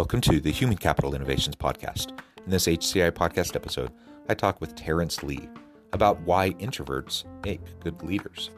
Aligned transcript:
Welcome 0.00 0.22
to 0.22 0.40
the 0.40 0.50
Human 0.50 0.78
Capital 0.78 1.14
Innovations 1.14 1.56
Podcast. 1.56 2.18
In 2.46 2.50
this 2.50 2.66
HCI 2.66 3.10
podcast 3.10 3.54
episode, 3.54 3.92
I 4.30 4.34
talk 4.34 4.58
with 4.58 4.74
Terrance 4.74 5.22
Lee 5.22 5.46
about 5.92 6.18
why 6.22 6.52
introverts 6.52 7.24
make 7.44 7.60
good 7.80 8.02
leaders. 8.02 8.48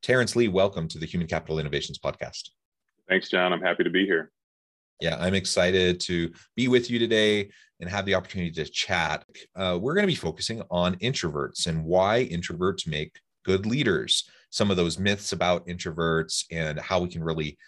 Terrance 0.00 0.34
Lee, 0.34 0.48
welcome 0.48 0.88
to 0.88 0.98
the 0.98 1.04
Human 1.04 1.28
Capital 1.28 1.58
Innovations 1.58 1.98
Podcast. 1.98 2.48
Thanks, 3.12 3.28
John. 3.28 3.52
I'm 3.52 3.60
happy 3.60 3.84
to 3.84 3.90
be 3.90 4.06
here. 4.06 4.30
Yeah, 4.98 5.18
I'm 5.20 5.34
excited 5.34 6.00
to 6.00 6.32
be 6.56 6.68
with 6.68 6.90
you 6.90 6.98
today 6.98 7.50
and 7.78 7.90
have 7.90 8.06
the 8.06 8.14
opportunity 8.14 8.50
to 8.52 8.64
chat. 8.64 9.26
Uh, 9.54 9.78
we're 9.78 9.92
going 9.92 10.04
to 10.04 10.10
be 10.10 10.14
focusing 10.14 10.62
on 10.70 10.96
introverts 10.96 11.66
and 11.66 11.84
why 11.84 12.26
introverts 12.32 12.86
make 12.86 13.20
good 13.44 13.66
leaders, 13.66 14.30
some 14.48 14.70
of 14.70 14.78
those 14.78 14.98
myths 14.98 15.32
about 15.32 15.66
introverts, 15.66 16.46
and 16.50 16.80
how 16.80 17.00
we 17.00 17.08
can 17.08 17.22
really 17.22 17.58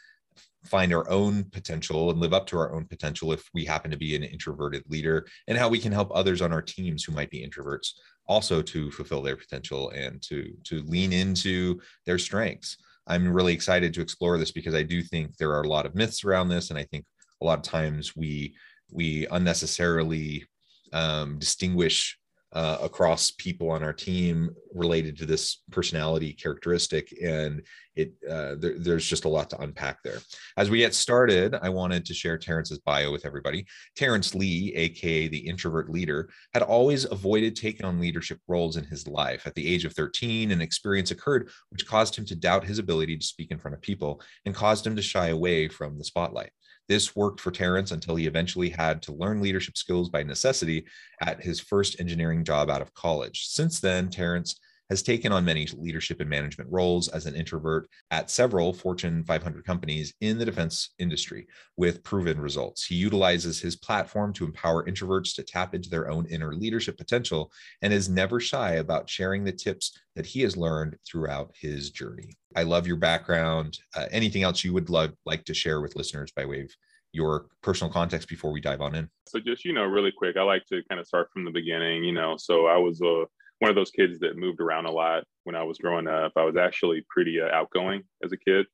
find 0.65 0.95
our 0.95 1.07
own 1.11 1.45
potential 1.53 2.11
and 2.11 2.21
live 2.21 2.33
up 2.33 2.47
to 2.47 2.57
our 2.57 2.75
own 2.75 2.87
potential 2.87 3.31
if 3.31 3.47
we 3.53 3.67
happen 3.67 3.91
to 3.91 3.99
be 3.99 4.17
an 4.17 4.23
introverted 4.23 4.83
leader, 4.89 5.27
and 5.47 5.59
how 5.59 5.69
we 5.69 5.79
can 5.79 5.93
help 5.93 6.11
others 6.15 6.41
on 6.41 6.55
our 6.55 6.63
teams 6.63 7.05
who 7.05 7.13
might 7.13 7.29
be 7.29 7.47
introverts 7.47 7.91
also 8.27 8.63
to 8.63 8.91
fulfill 8.93 9.21
their 9.21 9.37
potential 9.37 9.91
and 9.91 10.23
to 10.23 10.55
to 10.65 10.81
lean 10.85 11.13
into 11.13 11.79
their 12.07 12.19
strengths. 12.19 12.79
I'm 13.07 13.33
really 13.33 13.53
excited 13.53 13.93
to 13.95 14.01
explore 14.01 14.39
this 14.39 14.51
because 14.51 14.75
I 14.75 14.83
do 14.83 15.03
think 15.03 15.37
there 15.37 15.53
are 15.53 15.63
a 15.63 15.69
lot 15.69 15.87
of 15.87 15.95
myths 15.95 16.25
around 16.25 16.49
this, 16.49 16.71
and 16.71 16.79
I 16.79 16.85
think 16.85 17.05
a 17.43 17.45
lot 17.45 17.59
of 17.59 17.65
times 17.65 18.17
we 18.17 18.55
we 18.91 19.27
unnecessarily 19.31 20.45
um, 20.93 21.39
distinguish 21.39 22.19
uh, 22.55 22.79
across 22.83 23.33
people 23.33 23.71
on 23.71 23.83
our 23.83 23.93
team 23.93 24.51
related 24.73 25.17
to 25.19 25.27
this 25.27 25.63
personality 25.71 26.33
characteristic 26.33 27.13
and 27.23 27.63
it 27.97 28.13
uh, 28.29 28.55
there, 28.59 28.79
there's 28.79 29.07
just 29.07 29.25
a 29.25 29.29
lot 29.29 29.51
to 29.51 29.61
unpack 29.61 30.03
there. 30.03 30.19
As 30.57 30.71
we 30.71 30.79
get 30.79 30.95
started 30.95 31.57
i 31.63 31.69
wanted 31.69 32.05
to 32.07 32.15
share 32.15 32.39
terrance's 32.39 32.79
bio 32.79 33.11
with 33.11 33.25
everybody. 33.25 33.67
Terrance 33.97 34.35
lee 34.35 34.73
aka 34.75 35.29
the 35.29 35.39
introvert 35.39 35.91
leader 35.91 36.29
had 36.53 36.63
always 36.63 37.05
avoided 37.11 37.57
taking 37.57 37.87
on 37.87 38.01
leadership 38.01 38.39
roles 38.47 38.77
in 38.77 38.85
his 38.85 39.09
life. 39.09 39.47
At 39.47 39.55
the 39.55 39.73
age 39.73 39.85
of 39.85 39.93
13 39.93 40.53
an 40.53 40.61
experience 40.61 41.11
occurred 41.11 41.51
which 41.71 41.87
caused 41.87 42.17
him 42.17 42.25
to 42.27 42.37
doubt 42.37 42.65
his 42.65 42.79
ability 42.79 43.17
to 43.17 43.27
speak 43.27 43.51
in 43.51 43.59
front 43.59 43.75
of 43.75 43.83
people 43.83 44.21
and 44.45 44.55
caused 44.55 44.87
him 44.87 44.95
to 44.97 45.03
shy 45.03 45.29
away 45.29 45.69
from 45.69 45.99
the 45.99 46.05
spotlight 46.05 46.51
this 46.89 47.17
worked 47.17 47.41
for 47.41 47.51
Terrance 47.51 47.91
until 47.91 48.17
he 48.17 48.27
eventually 48.27 48.69
had 48.69 49.03
to 49.03 49.15
learn 49.15 49.41
leadership 49.41 49.77
skills 49.77 50.09
by 50.09 50.23
necessity 50.23 50.85
at 51.23 51.43
his 51.43 51.61
first 51.61 52.01
engineering 52.01 52.45
job 52.45 52.71
out 52.71 52.83
of 52.83 52.95
college. 52.95 53.47
Since 53.47 53.81
then, 53.81 54.09
Terrance 54.09 54.59
has 54.95 55.03
taken 55.03 55.33
on 55.33 55.45
many 55.45 55.67
leadership 55.77 56.21
and 56.21 56.31
management 56.31 56.71
roles 56.71 57.09
as 57.09 57.27
an 57.27 57.35
introvert 57.35 57.89
at 58.13 58.31
several 58.31 58.73
Fortune 58.73 59.25
500 59.25 59.65
companies 59.65 60.15
in 60.21 60.39
the 60.39 60.45
defense 60.45 60.95
industry 61.01 61.49
with 61.77 62.05
proven 62.05 62.41
results. 62.41 62.85
He 62.85 62.95
utilizes 62.95 63.61
his 63.61 63.75
platform 63.75 64.33
to 64.35 64.45
empower 64.45 64.87
introverts 64.87 65.35
to 65.35 65.43
tap 65.43 65.75
into 65.75 65.91
their 65.91 66.09
own 66.09 66.27
inner 66.27 66.55
leadership 66.55 66.97
potential 66.97 67.51
and 67.83 67.93
is 67.93 68.09
never 68.09 68.39
shy 68.39 68.75
about 68.75 69.11
sharing 69.11 69.43
the 69.43 69.51
tips 69.51 69.99
that 70.15 70.27
he 70.27 70.43
has 70.43 70.57
learned 70.57 70.97
throughout 71.05 71.53
his 71.61 71.91
journey. 71.91 72.37
I 72.55 72.63
love 72.63 72.87
your 72.87 72.99
background. 72.99 73.77
Uh, 73.97 74.07
anything 74.13 74.45
else 74.45 74.63
you 74.63 74.73
would 74.75 74.91
love, 74.91 75.11
like 75.27 75.45
to 75.47 75.55
share 75.55 75.81
with 75.81 75.97
listeners 75.97 76.31
by 76.37 76.45
way 76.45 76.61
of 76.61 76.71
your 77.11 77.47
personal 77.65 77.93
context 77.93 78.29
before 78.29 78.53
we 78.53 78.61
dive 78.61 78.81
on 78.81 78.95
in? 78.95 79.09
So, 79.27 79.41
just, 79.41 79.65
you 79.65 79.73
know, 79.73 79.87
really 79.87 80.13
quick, 80.17 80.37
I 80.37 80.43
like 80.43 80.65
to 80.67 80.83
kind 80.89 81.01
of 81.01 81.07
start 81.09 81.33
from 81.33 81.45
the 81.45 81.51
beginning. 81.51 82.05
You 82.05 82.13
know, 82.13 82.37
so 82.39 82.67
I 82.67 82.77
was 82.77 83.01
a 83.01 83.25
one 83.65 83.71
of 83.71 83.77
those 83.77 83.91
kids 83.91 84.19
that 84.19 84.37
moved 84.37 84.61
around 84.61 84.85
a 84.85 84.91
lot 84.91 85.25
when 85.45 85.57
I 85.57 85.63
was 85.63 85.79
growing 85.79 86.07
up. 86.07 86.33
I 86.37 86.45
was 86.45 86.55
actually 86.55 87.03
pretty 87.09 87.41
uh, 87.41 87.49
outgoing 87.51 88.03
as 88.23 88.31
a 88.31 88.37
kid. 88.37 88.67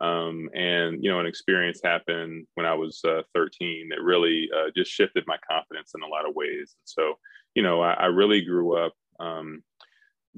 Um, 0.00 0.48
and, 0.54 1.02
you 1.02 1.10
know, 1.10 1.18
an 1.18 1.26
experience 1.26 1.80
happened 1.82 2.46
when 2.54 2.64
I 2.64 2.74
was 2.74 3.00
uh, 3.04 3.22
13 3.34 3.88
that 3.90 4.00
really 4.00 4.48
uh, 4.56 4.70
just 4.76 4.92
shifted 4.92 5.24
my 5.26 5.36
confidence 5.50 5.94
in 5.96 6.02
a 6.02 6.06
lot 6.06 6.28
of 6.28 6.36
ways. 6.36 6.76
So, 6.84 7.14
you 7.56 7.64
know, 7.64 7.80
I, 7.80 7.94
I 7.94 8.06
really 8.06 8.40
grew 8.40 8.76
up 8.76 8.92
um, 9.18 9.64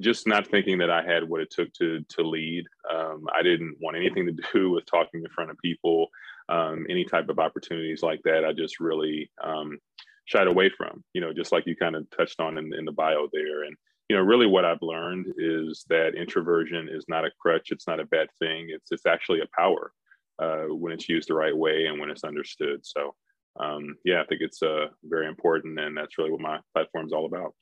just 0.00 0.26
not 0.26 0.46
thinking 0.46 0.78
that 0.78 0.88
I 0.90 1.02
had 1.02 1.28
what 1.28 1.42
it 1.42 1.50
took 1.50 1.70
to 1.74 2.02
to 2.08 2.22
lead. 2.22 2.64
Um, 2.90 3.26
I 3.34 3.42
didn't 3.42 3.76
want 3.78 3.98
anything 3.98 4.24
to 4.24 4.42
do 4.54 4.70
with 4.70 4.86
talking 4.86 5.20
in 5.22 5.28
front 5.28 5.50
of 5.50 5.58
people, 5.58 6.06
um, 6.48 6.86
any 6.88 7.04
type 7.04 7.28
of 7.28 7.38
opportunities 7.38 8.02
like 8.02 8.22
that. 8.24 8.42
I 8.42 8.54
just 8.54 8.80
really 8.80 9.30
um, 9.44 9.78
shied 10.24 10.46
away 10.46 10.70
from, 10.70 11.02
you 11.12 11.20
know, 11.20 11.34
just 11.34 11.52
like 11.52 11.66
you 11.66 11.76
kind 11.76 11.96
of 11.96 12.08
touched 12.16 12.40
on 12.40 12.56
in, 12.56 12.72
in 12.72 12.86
the 12.86 12.92
bio 12.92 13.28
there. 13.32 13.64
And 13.64 13.76
you 14.08 14.16
know, 14.16 14.22
really 14.22 14.46
what 14.46 14.64
I've 14.64 14.82
learned 14.82 15.34
is 15.36 15.84
that 15.88 16.14
introversion 16.14 16.88
is 16.88 17.04
not 17.08 17.26
a 17.26 17.30
crutch. 17.40 17.70
It's 17.70 17.86
not 17.86 18.00
a 18.00 18.06
bad 18.06 18.28
thing. 18.38 18.68
It's 18.70 18.90
it's 18.90 19.06
actually 19.06 19.40
a 19.40 19.56
power 19.56 19.92
uh, 20.38 20.64
when 20.74 20.92
it's 20.92 21.08
used 21.08 21.28
the 21.28 21.34
right 21.34 21.56
way 21.56 21.86
and 21.86 22.00
when 22.00 22.10
it's 22.10 22.24
understood. 22.24 22.80
So, 22.84 23.14
um, 23.60 23.96
yeah, 24.04 24.22
I 24.22 24.26
think 24.26 24.40
it's 24.40 24.62
uh, 24.62 24.86
very 25.04 25.26
important, 25.26 25.78
and 25.78 25.96
that's 25.96 26.16
really 26.16 26.30
what 26.30 26.40
my 26.40 26.58
platform 26.74 27.06
is 27.06 27.12
all 27.12 27.26
about. 27.26 27.54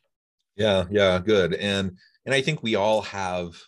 Yeah, 0.56 0.84
yeah, 0.90 1.18
good. 1.18 1.54
And 1.54 1.96
and 2.24 2.34
I 2.34 2.40
think 2.40 2.62
we 2.62 2.76
all 2.76 3.02
have, 3.02 3.60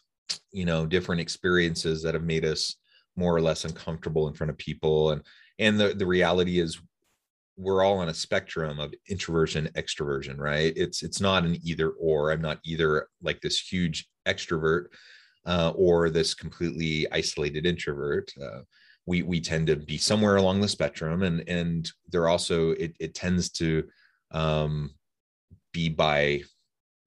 you 0.52 0.64
know, 0.64 0.86
different 0.86 1.20
experiences 1.20 2.02
that 2.02 2.14
have 2.14 2.24
made 2.24 2.44
us 2.44 2.76
more 3.16 3.34
or 3.34 3.40
less 3.40 3.64
uncomfortable 3.64 4.28
in 4.28 4.34
front 4.34 4.50
of 4.50 4.58
people, 4.58 5.10
and 5.10 5.22
and 5.58 5.80
the 5.80 5.94
the 5.94 6.06
reality 6.06 6.60
is 6.60 6.80
we're 7.58 7.82
all 7.82 7.98
on 7.98 8.08
a 8.08 8.14
spectrum 8.14 8.78
of 8.78 8.94
introversion 9.08 9.68
extroversion 9.74 10.38
right? 10.38 10.72
It's 10.76 11.02
it's 11.02 11.20
not 11.20 11.44
an 11.44 11.58
either 11.64 11.90
or. 11.90 12.30
I'm 12.30 12.40
not 12.40 12.60
either 12.64 13.08
like 13.20 13.40
this 13.40 13.60
huge 13.60 14.08
extrovert 14.26 14.86
uh, 15.44 15.72
or 15.74 16.08
this 16.08 16.34
completely 16.34 17.10
isolated 17.10 17.66
introvert. 17.66 18.32
Uh, 18.40 18.60
we 19.06 19.22
we 19.22 19.40
tend 19.40 19.66
to 19.66 19.76
be 19.76 19.98
somewhere 19.98 20.36
along 20.36 20.60
the 20.60 20.68
spectrum 20.68 21.24
and 21.24 21.46
and 21.48 21.90
there 22.08 22.28
also 22.28 22.70
it, 22.70 22.94
it 23.00 23.14
tends 23.14 23.50
to 23.50 23.82
um, 24.30 24.90
be 25.72 25.88
by 25.88 26.42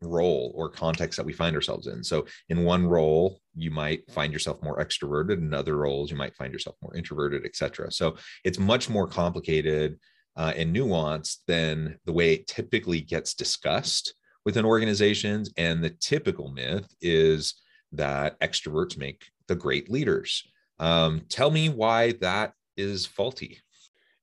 role 0.02 0.52
or 0.56 0.68
context 0.68 1.16
that 1.16 1.26
we 1.26 1.32
find 1.32 1.56
ourselves 1.56 1.86
in. 1.86 2.04
So 2.04 2.26
in 2.50 2.64
one 2.64 2.88
role 2.88 3.40
you 3.56 3.72
might 3.72 4.02
find 4.12 4.34
yourself 4.34 4.62
more 4.64 4.84
extroverted. 4.84 5.38
In 5.38 5.54
other 5.54 5.78
roles 5.78 6.12
you 6.12 6.18
might 6.18 6.36
find 6.36 6.52
yourself 6.52 6.76
more 6.82 6.96
introverted 6.98 7.46
etc 7.46 7.90
so 7.90 8.18
it's 8.44 8.60
much 8.60 8.90
more 8.90 9.08
complicated 9.08 9.98
uh, 10.36 10.54
and 10.56 10.76
nuanced 10.76 11.38
than 11.48 11.98
the 12.06 12.14
way 12.14 12.34
it 12.34 12.48
typically 12.48 13.02
gets 13.02 13.34
discussed 13.34 14.14
within 14.46 14.66
organizations. 14.66 15.52
And 15.58 15.84
the 15.84 15.90
typical 15.90 16.52
myth 16.52 16.88
is 17.02 17.56
that 17.92 18.40
extroverts 18.40 18.98
make 18.98 19.26
the 19.48 19.56
great 19.56 19.92
leaders. 19.92 20.44
Um, 20.80 21.22
tell 21.30 21.52
me 21.52 21.70
why 21.70 22.14
that 22.22 22.54
is 22.78 23.06
faulty. 23.06 23.60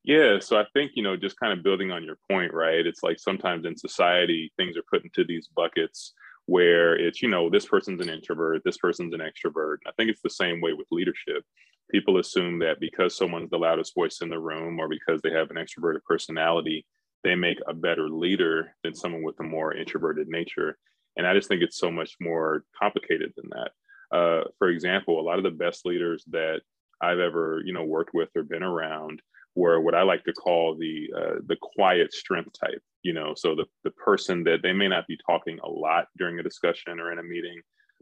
Yeah, 0.05 0.39
so 0.41 0.57
I 0.57 0.65
think, 0.73 0.93
you 0.95 1.03
know, 1.03 1.17
just 1.17 1.39
kind 1.39 1.53
of 1.53 1.63
building 1.63 1.91
on 1.91 2.03
your 2.03 2.17
point, 2.31 2.55
right? 2.55 2.87
It's 2.87 3.03
like 3.03 3.19
sometimes 3.19 3.67
in 3.67 3.77
society, 3.77 4.51
things 4.57 4.77
are 4.77 4.85
put 4.91 5.05
into 5.05 5.25
these 5.25 5.49
buckets 5.55 6.15
where 6.49 6.97
it's, 6.97 7.21
you 7.21 7.29
know, 7.29 7.51
this 7.51 7.67
person's 7.67 8.01
an 8.01 8.09
introvert, 8.09 8.63
this 8.65 8.79
person's 8.79 9.13
an 9.13 9.21
extrovert. 9.21 9.77
I 9.87 9.91
think 9.97 10.09
it's 10.11 10.23
the 10.23 10.31
same 10.31 10.61
way 10.61 10.73
with 10.73 10.87
leadership 10.91 11.45
people 11.91 12.19
assume 12.19 12.59
that 12.59 12.81
because 12.81 13.17
someone's 13.17 13.51
the 13.51 13.59
loudest 13.59 13.95
voice 13.95 14.19
in 14.21 14.29
the 14.29 14.39
room 14.39 14.79
or 14.79 14.89
because 14.89 15.21
they 15.23 15.31
have 15.31 15.51
an 15.51 15.57
extroverted 15.57 16.03
personality, 16.07 16.87
they 17.25 17.35
make 17.35 17.59
a 17.67 17.75
better 17.75 18.09
leader 18.09 18.75
than 18.85 18.95
someone 18.95 19.23
with 19.23 19.39
a 19.41 19.45
more 19.45 19.75
introverted 19.75 20.29
nature. 20.29 20.77
And 21.17 21.27
I 21.27 21.35
just 21.35 21.49
think 21.49 21.63
it's 21.63 21.79
so 21.79 21.91
much 21.91 22.15
more 22.21 22.65
complicated 22.79 23.33
than 23.37 23.51
that. 23.51 24.17
Uh, 24.17 24.45
for 24.59 24.69
example, 24.69 25.21
a 25.21 25.23
lot 25.23 25.39
of 25.39 25.45
the 25.45 25.51
best 25.51 25.85
leaders 25.85 26.25
that 26.31 26.61
I've 27.03 27.19
ever, 27.19 27.63
you 27.65 27.73
know, 27.73 27.85
worked 27.85 28.15
with 28.15 28.29
or 28.37 28.43
been 28.43 28.63
around 28.63 29.21
were 29.63 29.81
what 29.81 29.99
I 30.01 30.03
like 30.13 30.25
to 30.25 30.33
call 30.45 30.65
the 30.85 30.95
uh, 31.21 31.37
the 31.51 31.59
quiet 31.75 32.11
strength 32.23 32.53
type. 32.65 32.83
You 33.07 33.15
know, 33.19 33.31
so 33.43 33.49
the 33.61 33.67
the 33.87 33.95
person 34.09 34.37
that 34.45 34.61
they 34.63 34.75
may 34.81 34.89
not 34.95 35.07
be 35.07 35.19
talking 35.31 35.59
a 35.61 35.71
lot 35.87 36.05
during 36.21 36.37
a 36.39 36.49
discussion 36.51 37.01
or 37.01 37.13
in 37.13 37.19
a 37.19 37.31
meeting, 37.35 37.59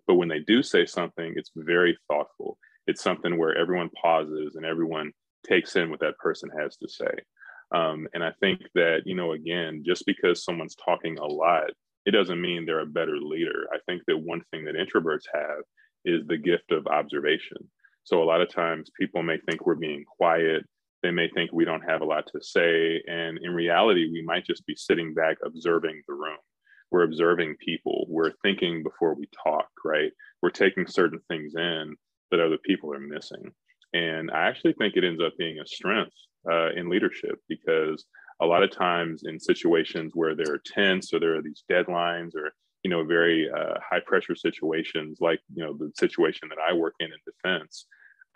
But 0.06 0.14
when 0.14 0.28
they 0.28 0.40
do 0.40 0.62
say 0.62 0.86
something, 0.86 1.34
it's 1.36 1.50
very 1.56 1.98
thoughtful. 2.08 2.58
It's 2.86 3.02
something 3.02 3.36
where 3.38 3.56
everyone 3.56 3.90
pauses 4.00 4.54
and 4.56 4.64
everyone 4.64 5.12
takes 5.46 5.76
in 5.76 5.90
what 5.90 6.00
that 6.00 6.18
person 6.18 6.50
has 6.58 6.76
to 6.78 6.88
say. 6.88 7.12
Um, 7.74 8.06
and 8.14 8.22
I 8.22 8.32
think 8.40 8.60
that, 8.74 9.02
you 9.04 9.16
know, 9.16 9.32
again, 9.32 9.82
just 9.84 10.06
because 10.06 10.44
someone's 10.44 10.76
talking 10.76 11.18
a 11.18 11.26
lot, 11.26 11.70
it 12.04 12.12
doesn't 12.12 12.40
mean 12.40 12.64
they're 12.64 12.80
a 12.80 12.86
better 12.86 13.18
leader. 13.18 13.66
I 13.72 13.78
think 13.86 14.02
that 14.06 14.18
one 14.18 14.42
thing 14.50 14.64
that 14.64 14.76
introverts 14.76 15.24
have 15.34 15.62
is 16.04 16.24
the 16.26 16.36
gift 16.36 16.70
of 16.70 16.86
observation. 16.86 17.58
So 18.04 18.22
a 18.22 18.24
lot 18.24 18.40
of 18.40 18.48
times 18.48 18.90
people 18.98 19.24
may 19.24 19.38
think 19.38 19.66
we're 19.66 19.74
being 19.74 20.04
quiet. 20.04 20.64
They 21.06 21.12
may 21.12 21.28
think 21.28 21.52
we 21.52 21.64
don't 21.64 21.88
have 21.88 22.00
a 22.00 22.04
lot 22.04 22.26
to 22.32 22.42
say. 22.42 23.00
And 23.06 23.38
in 23.40 23.54
reality, 23.54 24.10
we 24.10 24.22
might 24.22 24.44
just 24.44 24.66
be 24.66 24.74
sitting 24.74 25.14
back 25.14 25.36
observing 25.44 26.02
the 26.08 26.14
room. 26.14 26.38
We're 26.90 27.04
observing 27.04 27.58
people. 27.64 28.06
We're 28.08 28.32
thinking 28.42 28.82
before 28.82 29.14
we 29.14 29.28
talk, 29.44 29.68
right? 29.84 30.10
We're 30.42 30.50
taking 30.50 30.88
certain 30.88 31.20
things 31.28 31.54
in 31.54 31.94
that 32.32 32.40
other 32.40 32.58
people 32.58 32.92
are 32.92 32.98
missing. 32.98 33.52
And 33.92 34.32
I 34.32 34.48
actually 34.48 34.72
think 34.72 34.96
it 34.96 35.04
ends 35.04 35.22
up 35.24 35.34
being 35.38 35.60
a 35.60 35.66
strength 35.68 36.16
uh, 36.50 36.72
in 36.72 36.88
leadership 36.88 37.38
because 37.48 38.04
a 38.40 38.46
lot 38.46 38.64
of 38.64 38.72
times 38.72 39.22
in 39.26 39.38
situations 39.38 40.10
where 40.16 40.34
there 40.34 40.52
are 40.52 40.62
tense 40.74 41.14
or 41.14 41.20
there 41.20 41.36
are 41.36 41.42
these 41.42 41.62
deadlines 41.70 42.34
or 42.34 42.52
you 42.82 42.90
know 42.90 43.04
very 43.04 43.48
uh, 43.48 43.74
high 43.88 44.00
pressure 44.04 44.34
situations 44.34 45.18
like 45.20 45.40
you 45.54 45.64
know 45.64 45.72
the 45.72 45.90
situation 45.98 46.48
that 46.48 46.58
i 46.68 46.72
work 46.72 46.94
in 47.00 47.06
in 47.06 47.18
defense 47.24 47.86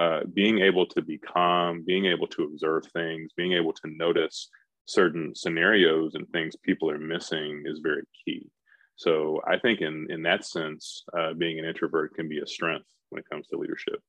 uh, 0.00 0.20
being 0.32 0.60
able 0.60 0.86
to 0.86 1.00
be 1.02 1.18
calm 1.18 1.84
being 1.86 2.06
able 2.06 2.26
to 2.26 2.44
observe 2.44 2.84
things 2.92 3.32
being 3.36 3.52
able 3.52 3.72
to 3.72 3.86
notice 4.04 4.48
certain 4.86 5.34
scenarios 5.34 6.14
and 6.14 6.26
things 6.28 6.56
people 6.68 6.90
are 6.90 6.98
missing 6.98 7.62
is 7.66 7.80
very 7.90 8.02
key. 8.24 8.42
So 8.96 9.40
i 9.46 9.56
think 9.58 9.80
in 9.88 9.94
in 10.14 10.22
that 10.28 10.42
sense 10.44 11.04
uh, 11.18 11.32
being 11.42 11.58
an 11.58 11.64
introvert 11.64 12.14
can 12.14 12.28
be 12.28 12.40
a 12.40 12.46
strength 12.56 12.88
when 13.10 13.20
it 13.20 13.28
comes 13.30 13.46
to 13.48 13.58
leadership. 13.58 14.00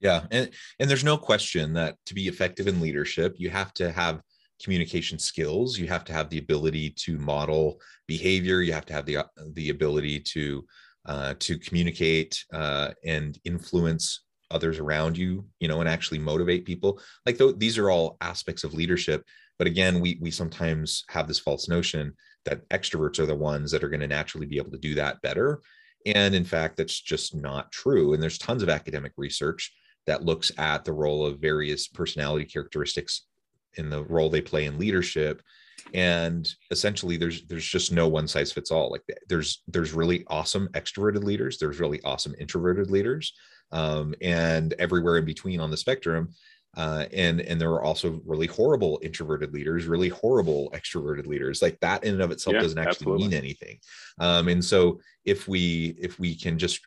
Yeah 0.00 0.20
and 0.30 0.50
and 0.78 0.88
there's 0.88 1.10
no 1.12 1.18
question 1.18 1.64
that 1.74 1.96
to 2.06 2.14
be 2.14 2.28
effective 2.28 2.66
in 2.68 2.80
leadership 2.80 3.30
you 3.38 3.50
have 3.50 3.72
to 3.80 3.90
have 3.90 4.22
communication 4.62 5.18
skills. 5.18 5.78
You 5.78 5.86
have 5.88 6.04
to 6.06 6.12
have 6.12 6.28
the 6.30 6.38
ability 6.38 6.90
to 6.90 7.18
model 7.18 7.80
behavior. 8.06 8.60
You 8.60 8.72
have 8.72 8.86
to 8.86 8.92
have 8.92 9.06
the 9.06 9.18
the 9.52 9.70
ability 9.70 10.20
to 10.20 10.64
uh, 11.06 11.34
to 11.38 11.58
communicate 11.58 12.44
uh, 12.52 12.90
and 13.04 13.38
influence 13.44 14.24
others 14.50 14.78
around 14.78 15.16
you 15.18 15.44
you 15.60 15.68
know 15.68 15.80
and 15.80 15.88
actually 15.88 16.18
motivate 16.18 16.64
people. 16.64 17.00
Like 17.26 17.38
th- 17.38 17.56
these 17.58 17.78
are 17.78 17.90
all 17.90 18.16
aspects 18.20 18.64
of 18.64 18.74
leadership 18.74 19.24
but 19.58 19.66
again 19.66 20.00
we 20.00 20.18
we 20.20 20.30
sometimes 20.30 21.04
have 21.08 21.28
this 21.28 21.38
false 21.38 21.68
notion 21.68 22.14
that 22.44 22.66
extroverts 22.70 23.18
are 23.18 23.26
the 23.26 23.34
ones 23.34 23.70
that 23.70 23.84
are 23.84 23.88
going 23.88 24.00
to 24.00 24.06
naturally 24.06 24.46
be 24.46 24.56
able 24.56 24.70
to 24.70 24.78
do 24.78 24.94
that 24.94 25.20
better. 25.20 25.60
And 26.06 26.34
in 26.34 26.44
fact 26.44 26.76
that's 26.76 26.98
just 26.98 27.34
not 27.34 27.70
true. 27.72 28.14
And 28.14 28.22
there's 28.22 28.38
tons 28.38 28.62
of 28.62 28.68
academic 28.68 29.12
research 29.16 29.74
that 30.06 30.24
looks 30.24 30.50
at 30.56 30.84
the 30.84 30.92
role 30.92 31.26
of 31.26 31.40
various 31.40 31.88
personality 31.88 32.46
characteristics 32.46 33.26
in 33.74 33.90
the 33.90 34.04
role 34.04 34.30
they 34.30 34.40
play 34.40 34.64
in 34.64 34.78
leadership. 34.78 35.42
And 35.92 36.48
essentially 36.70 37.16
there's 37.16 37.46
there's 37.46 37.66
just 37.66 37.92
no 37.92 38.08
one 38.08 38.28
size 38.28 38.52
fits 38.52 38.70
all. 38.70 38.90
Like 38.90 39.02
there's 39.28 39.62
there's 39.68 39.92
really 39.92 40.24
awesome 40.28 40.68
extroverted 40.72 41.24
leaders. 41.24 41.58
There's 41.58 41.80
really 41.80 42.00
awesome 42.02 42.34
introverted 42.38 42.90
leaders 42.90 43.32
um, 43.72 44.14
and 44.20 44.74
everywhere 44.78 45.16
in 45.16 45.24
between 45.24 45.60
on 45.60 45.70
the 45.70 45.76
spectrum 45.76 46.30
uh, 46.76 47.06
and 47.12 47.40
and 47.40 47.60
there 47.60 47.70
are 47.70 47.82
also 47.82 48.20
really 48.24 48.46
horrible 48.46 49.00
introverted 49.02 49.52
leaders 49.52 49.86
really 49.86 50.08
horrible 50.08 50.70
extroverted 50.72 51.26
leaders 51.26 51.62
like 51.62 51.78
that 51.80 52.04
in 52.04 52.14
and 52.14 52.22
of 52.22 52.30
itself 52.30 52.54
yeah, 52.54 52.60
doesn't 52.60 52.78
actually 52.78 52.92
absolutely. 52.92 53.28
mean 53.28 53.34
anything 53.34 53.78
um, 54.20 54.48
and 54.48 54.64
so 54.64 55.00
if 55.24 55.48
we 55.48 55.96
if 55.98 56.18
we 56.18 56.34
can 56.34 56.58
just 56.58 56.80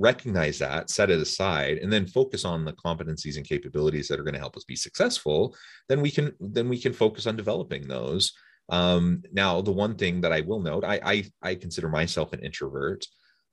recognize 0.00 0.58
that, 0.58 0.90
set 0.90 1.10
it 1.10 1.20
aside, 1.20 1.76
and 1.78 1.92
then 1.92 2.06
focus 2.06 2.44
on 2.44 2.64
the 2.64 2.72
competencies 2.72 3.36
and 3.36 3.46
capabilities 3.46 4.08
that 4.08 4.18
are 4.18 4.24
going 4.24 4.34
to 4.34 4.40
help 4.40 4.56
us 4.56 4.64
be 4.64 4.74
successful, 4.74 5.54
then 5.88 6.00
we 6.00 6.10
can 6.10 6.32
then 6.40 6.68
we 6.68 6.80
can 6.80 6.92
focus 6.92 7.26
on 7.26 7.36
developing 7.36 7.86
those. 7.86 8.32
Um, 8.70 9.22
now, 9.32 9.60
the 9.60 9.70
one 9.70 9.94
thing 9.94 10.22
that 10.22 10.32
I 10.32 10.40
will 10.40 10.60
note, 10.60 10.84
I 10.84 11.00
I, 11.04 11.24
I 11.42 11.54
consider 11.54 11.88
myself 11.88 12.32
an 12.32 12.40
introvert. 12.40 13.06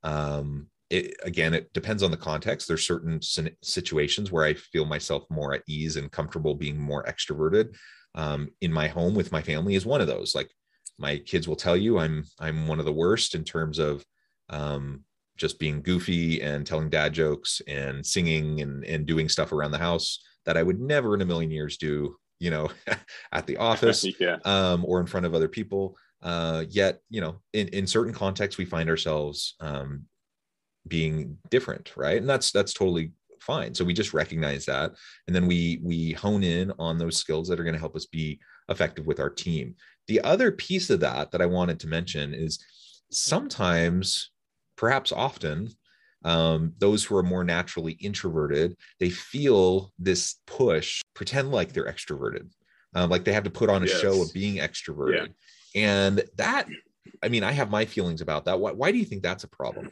Um, 0.04 0.68
it, 0.90 1.16
again, 1.24 1.54
it 1.54 1.72
depends 1.74 2.04
on 2.04 2.12
the 2.12 2.18
context. 2.18 2.68
There's 2.68 2.86
certain 2.86 3.22
situations 3.22 4.32
where 4.32 4.46
I 4.46 4.54
feel 4.54 4.86
myself 4.86 5.24
more 5.30 5.54
at 5.54 5.64
ease 5.68 5.98
and 5.98 6.12
comfortable 6.12 6.56
being 6.56 6.80
more 6.80 7.04
extroverted. 7.04 7.76
Um, 8.16 8.50
in 8.62 8.72
my 8.72 8.88
home 8.88 9.14
with 9.14 9.32
my 9.32 9.42
family 9.42 9.76
is 9.76 9.86
one 9.86 10.02
of 10.02 10.08
those. 10.08 10.34
Like 10.34 10.50
my 10.98 11.18
kids 11.18 11.48
will 11.48 11.56
tell 11.56 11.78
you, 11.78 12.00
I'm 12.00 12.24
I'm 12.40 12.68
one 12.68 12.80
of 12.80 12.86
the 12.86 12.94
worst 12.94 13.36
in 13.36 13.44
terms 13.44 13.80
of 13.80 14.04
um, 14.50 15.04
just 15.38 15.60
being 15.60 15.82
goofy 15.82 16.42
and 16.42 16.66
telling 16.66 16.90
dad 16.90 17.14
jokes 17.14 17.62
and 17.68 18.06
singing 18.06 18.62
and, 18.62 18.84
and 18.86 19.06
doing 19.06 19.30
stuff 19.30 19.52
around 19.52 19.72
the 19.72 19.78
house 19.78 20.24
that 20.46 20.58
I 20.58 20.64
would 20.64 20.80
never 20.80 21.14
in 21.14 21.22
a 21.22 21.26
million 21.26 21.52
years 21.52 21.78
do, 21.78 22.16
you 22.40 22.50
know, 22.50 22.70
at 23.32 23.46
the 23.46 23.58
office 23.58 24.06
yeah. 24.20 24.38
um, 24.46 24.84
or 24.86 25.00
in 25.00 25.06
front 25.06 25.26
of 25.26 25.36
other 25.36 25.48
people. 25.48 25.96
Uh, 26.24 26.66
yet, 26.70 27.00
you 27.10 27.22
know, 27.22 27.40
in, 27.54 27.68
in 27.68 27.86
certain 27.86 28.14
contexts, 28.14 28.58
we 28.58 28.66
find 28.66 28.90
ourselves 28.90 29.56
um, 29.60 30.06
being 30.88 31.38
different, 31.50 31.96
right? 31.96 32.18
And 32.18 32.30
that's 32.30 32.52
that's 32.52 32.74
totally 32.74 33.12
fine. 33.40 33.74
So 33.74 33.86
we 33.86 33.94
just 33.94 34.14
recognize 34.14 34.66
that, 34.66 34.92
and 35.28 35.36
then 35.36 35.48
we 35.48 35.80
we 35.84 36.12
hone 36.14 36.44
in 36.44 36.72
on 36.80 36.98
those 36.98 37.18
skills 37.18 37.48
that 37.48 37.60
are 37.60 37.64
going 37.64 37.74
to 37.74 37.80
help 37.80 37.96
us 37.96 38.06
be 38.06 38.40
effective 38.70 39.06
with 39.06 39.20
our 39.20 39.30
team. 39.30 39.76
The 40.08 40.22
other 40.22 40.52
piece 40.52 40.90
of 40.90 41.00
that 41.02 41.32
that 41.32 41.42
I 41.42 41.46
wanted 41.46 41.80
to 41.82 41.88
mention 41.88 42.34
is 42.34 42.64
sometimes 43.12 44.32
perhaps 44.76 45.12
often 45.12 45.70
um, 46.24 46.74
those 46.78 47.04
who 47.04 47.16
are 47.16 47.24
more 47.24 47.44
naturally 47.44 47.94
introverted 47.94 48.76
they 49.00 49.10
feel 49.10 49.94
this 50.00 50.36
push 50.46 51.02
pretend 51.14 51.52
like 51.52 51.74
they're 51.74 51.92
extroverted 51.92 52.50
uh, 52.96 53.08
like 53.08 53.24
they 53.24 53.34
have 53.34 53.44
to 53.44 53.50
put 53.50 53.70
on 53.70 53.84
a 53.84 53.88
yes. 53.88 54.00
show 54.00 54.22
of 54.22 54.34
being 54.34 54.56
extroverted 54.56 55.30
yeah. 55.74 56.08
and 56.08 56.24
that 56.36 56.68
i 57.24 57.30
mean 57.30 57.44
i 57.44 57.52
have 57.52 57.70
my 57.70 57.86
feelings 57.86 58.22
about 58.22 58.46
that 58.46 58.60
why, 58.60 58.72
why 58.72 58.92
do 58.92 58.98
you 58.98 59.06
think 59.06 59.22
that's 59.22 59.44
a 59.44 59.50
problem 59.50 59.90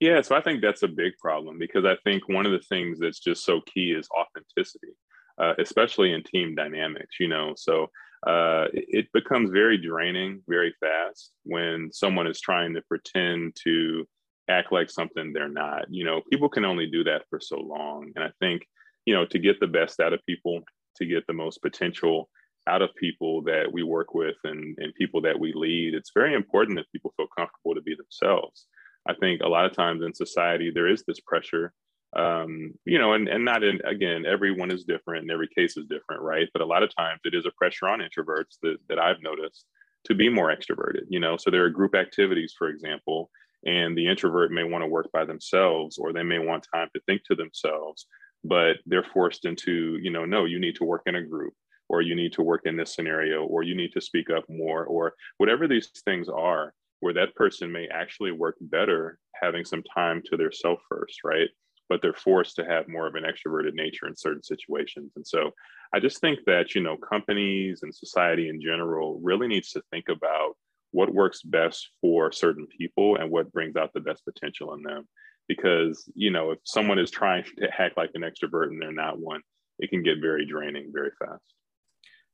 yeah 0.00 0.20
so 0.20 0.34
i 0.34 0.40
think 0.40 0.60
that's 0.60 0.82
a 0.82 0.88
big 0.88 1.12
problem 1.18 1.58
because 1.58 1.84
i 1.84 1.96
think 2.04 2.28
one 2.28 2.46
of 2.46 2.52
the 2.52 2.62
things 2.68 2.98
that's 2.98 3.20
just 3.20 3.44
so 3.44 3.60
key 3.62 3.92
is 3.92 4.08
authenticity 4.16 4.92
uh, 5.38 5.52
especially 5.58 6.12
in 6.12 6.22
team 6.22 6.54
dynamics 6.54 7.16
you 7.20 7.28
know 7.28 7.52
so 7.56 7.88
uh, 8.26 8.66
it 8.72 9.06
becomes 9.12 9.50
very 9.50 9.78
draining 9.78 10.42
very 10.48 10.74
fast 10.80 11.32
when 11.44 11.90
someone 11.92 12.26
is 12.26 12.40
trying 12.40 12.74
to 12.74 12.82
pretend 12.88 13.54
to 13.62 14.06
act 14.48 14.72
like 14.72 14.90
something 14.90 15.32
they're 15.32 15.48
not. 15.48 15.86
You 15.90 16.04
know, 16.04 16.22
people 16.30 16.48
can 16.48 16.64
only 16.64 16.86
do 16.86 17.04
that 17.04 17.22
for 17.28 17.40
so 17.40 17.56
long. 17.56 18.12
And 18.14 18.24
I 18.24 18.30
think, 18.40 18.66
you 19.04 19.14
know, 19.14 19.26
to 19.26 19.38
get 19.38 19.60
the 19.60 19.66
best 19.66 20.00
out 20.00 20.12
of 20.12 20.24
people, 20.26 20.60
to 20.96 21.06
get 21.06 21.26
the 21.26 21.32
most 21.32 21.62
potential 21.62 22.28
out 22.68 22.82
of 22.82 22.94
people 22.96 23.42
that 23.42 23.70
we 23.72 23.82
work 23.82 24.14
with 24.14 24.36
and, 24.44 24.76
and 24.78 24.94
people 24.94 25.20
that 25.22 25.38
we 25.38 25.52
lead, 25.52 25.94
it's 25.94 26.10
very 26.14 26.34
important 26.34 26.76
that 26.78 26.90
people 26.90 27.12
feel 27.16 27.28
comfortable 27.36 27.74
to 27.74 27.82
be 27.82 27.94
themselves. 27.94 28.66
I 29.08 29.14
think 29.14 29.40
a 29.40 29.48
lot 29.48 29.66
of 29.66 29.72
times 29.72 30.02
in 30.02 30.14
society, 30.14 30.70
there 30.74 30.88
is 30.88 31.04
this 31.06 31.20
pressure 31.20 31.72
um, 32.16 32.72
you 32.84 32.98
know, 32.98 33.12
and, 33.12 33.28
and 33.28 33.44
not 33.44 33.62
in, 33.62 33.80
again, 33.84 34.24
everyone 34.26 34.70
is 34.70 34.84
different 34.84 35.22
and 35.22 35.30
every 35.30 35.48
case 35.48 35.76
is 35.76 35.84
different, 35.86 36.22
right? 36.22 36.48
But 36.52 36.62
a 36.62 36.66
lot 36.66 36.82
of 36.82 36.94
times 36.94 37.20
it 37.24 37.34
is 37.34 37.44
a 37.44 37.50
pressure 37.50 37.88
on 37.88 38.00
introverts 38.00 38.58
that, 38.62 38.76
that 38.88 38.98
I've 38.98 39.22
noticed 39.22 39.66
to 40.04 40.14
be 40.14 40.28
more 40.28 40.54
extroverted, 40.54 41.02
you 41.08 41.20
know? 41.20 41.36
So 41.36 41.50
there 41.50 41.64
are 41.64 41.70
group 41.70 41.94
activities, 41.94 42.54
for 42.56 42.68
example, 42.68 43.30
and 43.66 43.96
the 43.96 44.08
introvert 44.08 44.50
may 44.50 44.64
want 44.64 44.82
to 44.82 44.88
work 44.88 45.10
by 45.12 45.24
themselves 45.24 45.98
or 45.98 46.12
they 46.12 46.22
may 46.22 46.38
want 46.38 46.66
time 46.72 46.88
to 46.94 47.00
think 47.06 47.22
to 47.24 47.34
themselves, 47.34 48.06
but 48.44 48.76
they're 48.86 49.06
forced 49.12 49.44
into, 49.44 49.98
you 50.00 50.10
know, 50.10 50.24
no, 50.24 50.44
you 50.44 50.58
need 50.58 50.76
to 50.76 50.84
work 50.84 51.02
in 51.06 51.16
a 51.16 51.22
group 51.22 51.52
or 51.88 52.00
you 52.00 52.14
need 52.14 52.32
to 52.32 52.42
work 52.42 52.62
in 52.64 52.76
this 52.76 52.94
scenario 52.94 53.44
or 53.44 53.62
you 53.62 53.74
need 53.74 53.92
to 53.92 54.00
speak 54.00 54.30
up 54.30 54.44
more 54.48 54.84
or 54.84 55.14
whatever 55.36 55.68
these 55.68 55.88
things 56.04 56.28
are 56.28 56.72
where 57.00 57.14
that 57.14 57.34
person 57.34 57.70
may 57.70 57.88
actually 57.88 58.32
work 58.32 58.56
better 58.60 59.18
having 59.40 59.64
some 59.64 59.82
time 59.94 60.22
to 60.26 60.36
their 60.36 60.52
self 60.52 60.80
first, 60.88 61.20
right? 61.24 61.48
but 61.88 62.02
they're 62.02 62.12
forced 62.12 62.56
to 62.56 62.64
have 62.64 62.88
more 62.88 63.06
of 63.06 63.14
an 63.14 63.24
extroverted 63.24 63.74
nature 63.74 64.06
in 64.06 64.16
certain 64.16 64.42
situations. 64.42 65.12
And 65.16 65.26
so 65.26 65.50
I 65.94 66.00
just 66.00 66.20
think 66.20 66.40
that, 66.46 66.74
you 66.74 66.82
know, 66.82 66.96
companies 66.96 67.80
and 67.82 67.94
society 67.94 68.48
in 68.48 68.60
general 68.60 69.20
really 69.22 69.46
needs 69.46 69.70
to 69.72 69.82
think 69.90 70.06
about 70.08 70.54
what 70.90 71.14
works 71.14 71.42
best 71.42 71.90
for 72.00 72.32
certain 72.32 72.66
people 72.66 73.16
and 73.16 73.30
what 73.30 73.52
brings 73.52 73.76
out 73.76 73.92
the 73.92 74.00
best 74.00 74.24
potential 74.24 74.74
in 74.74 74.82
them. 74.82 75.06
Because, 75.48 76.10
you 76.14 76.30
know, 76.30 76.50
if 76.50 76.58
someone 76.64 76.98
is 76.98 77.10
trying 77.10 77.44
to 77.58 77.68
act 77.80 77.96
like 77.96 78.10
an 78.14 78.22
extrovert 78.22 78.68
and 78.68 78.82
they're 78.82 78.92
not 78.92 79.20
one, 79.20 79.42
it 79.78 79.90
can 79.90 80.02
get 80.02 80.20
very 80.20 80.44
draining 80.44 80.90
very 80.92 81.10
fast. 81.18 81.44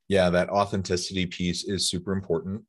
Yeah, 0.08 0.30
that 0.30 0.48
authenticity 0.48 1.26
piece 1.26 1.64
is 1.64 1.88
super 1.88 2.12
important. 2.12 2.62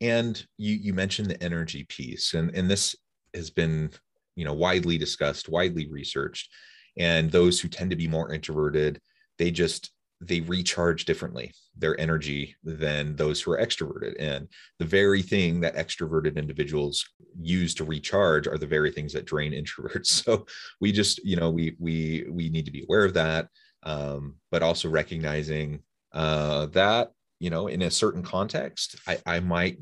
And 0.00 0.44
you 0.56 0.74
you 0.74 0.94
mentioned 0.94 1.30
the 1.30 1.42
energy 1.42 1.84
piece, 1.88 2.34
and 2.34 2.54
and 2.54 2.70
this 2.70 2.94
has 3.34 3.50
been 3.50 3.90
you 4.36 4.44
know 4.44 4.52
widely 4.52 4.98
discussed 4.98 5.48
widely 5.48 5.88
researched. 5.90 6.50
And 6.96 7.30
those 7.30 7.60
who 7.60 7.68
tend 7.68 7.90
to 7.90 7.96
be 7.96 8.08
more 8.08 8.32
introverted 8.32 9.00
they 9.38 9.50
just 9.52 9.92
they 10.20 10.40
recharge 10.40 11.04
differently 11.04 11.52
their 11.76 11.98
energy 12.00 12.56
than 12.64 13.14
those 13.14 13.40
who 13.40 13.52
are 13.52 13.58
extroverted. 13.58 14.16
And 14.18 14.48
the 14.80 14.84
very 14.84 15.22
thing 15.22 15.60
that 15.60 15.76
extroverted 15.76 16.34
individuals 16.34 17.08
use 17.40 17.72
to 17.74 17.84
recharge 17.84 18.48
are 18.48 18.58
the 18.58 18.66
very 18.66 18.90
things 18.90 19.12
that 19.12 19.26
drain 19.26 19.52
introverts. 19.64 20.06
So 20.06 20.46
we 20.80 20.92
just 20.92 21.24
you 21.24 21.36
know 21.36 21.50
we 21.50 21.76
we 21.78 22.26
we 22.30 22.48
need 22.48 22.66
to 22.66 22.72
be 22.72 22.82
aware 22.82 23.04
of 23.04 23.14
that 23.14 23.48
um, 23.82 24.34
but 24.50 24.62
also 24.62 24.88
recognizing 24.88 25.80
uh, 26.12 26.66
that 26.66 27.12
you 27.40 27.50
know 27.50 27.66
in 27.66 27.82
a 27.82 27.90
certain 27.90 28.22
context 28.22 28.96
i 29.06 29.18
i 29.26 29.40
might 29.40 29.78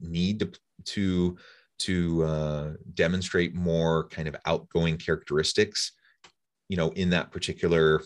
need 0.00 0.40
to 0.40 0.52
to 0.84 1.36
to 1.78 2.24
uh, 2.24 2.72
demonstrate 2.94 3.54
more 3.54 4.08
kind 4.08 4.26
of 4.26 4.34
outgoing 4.46 4.96
characteristics 4.96 5.92
you 6.68 6.76
know 6.76 6.90
in 6.90 7.10
that 7.10 7.30
particular 7.30 8.02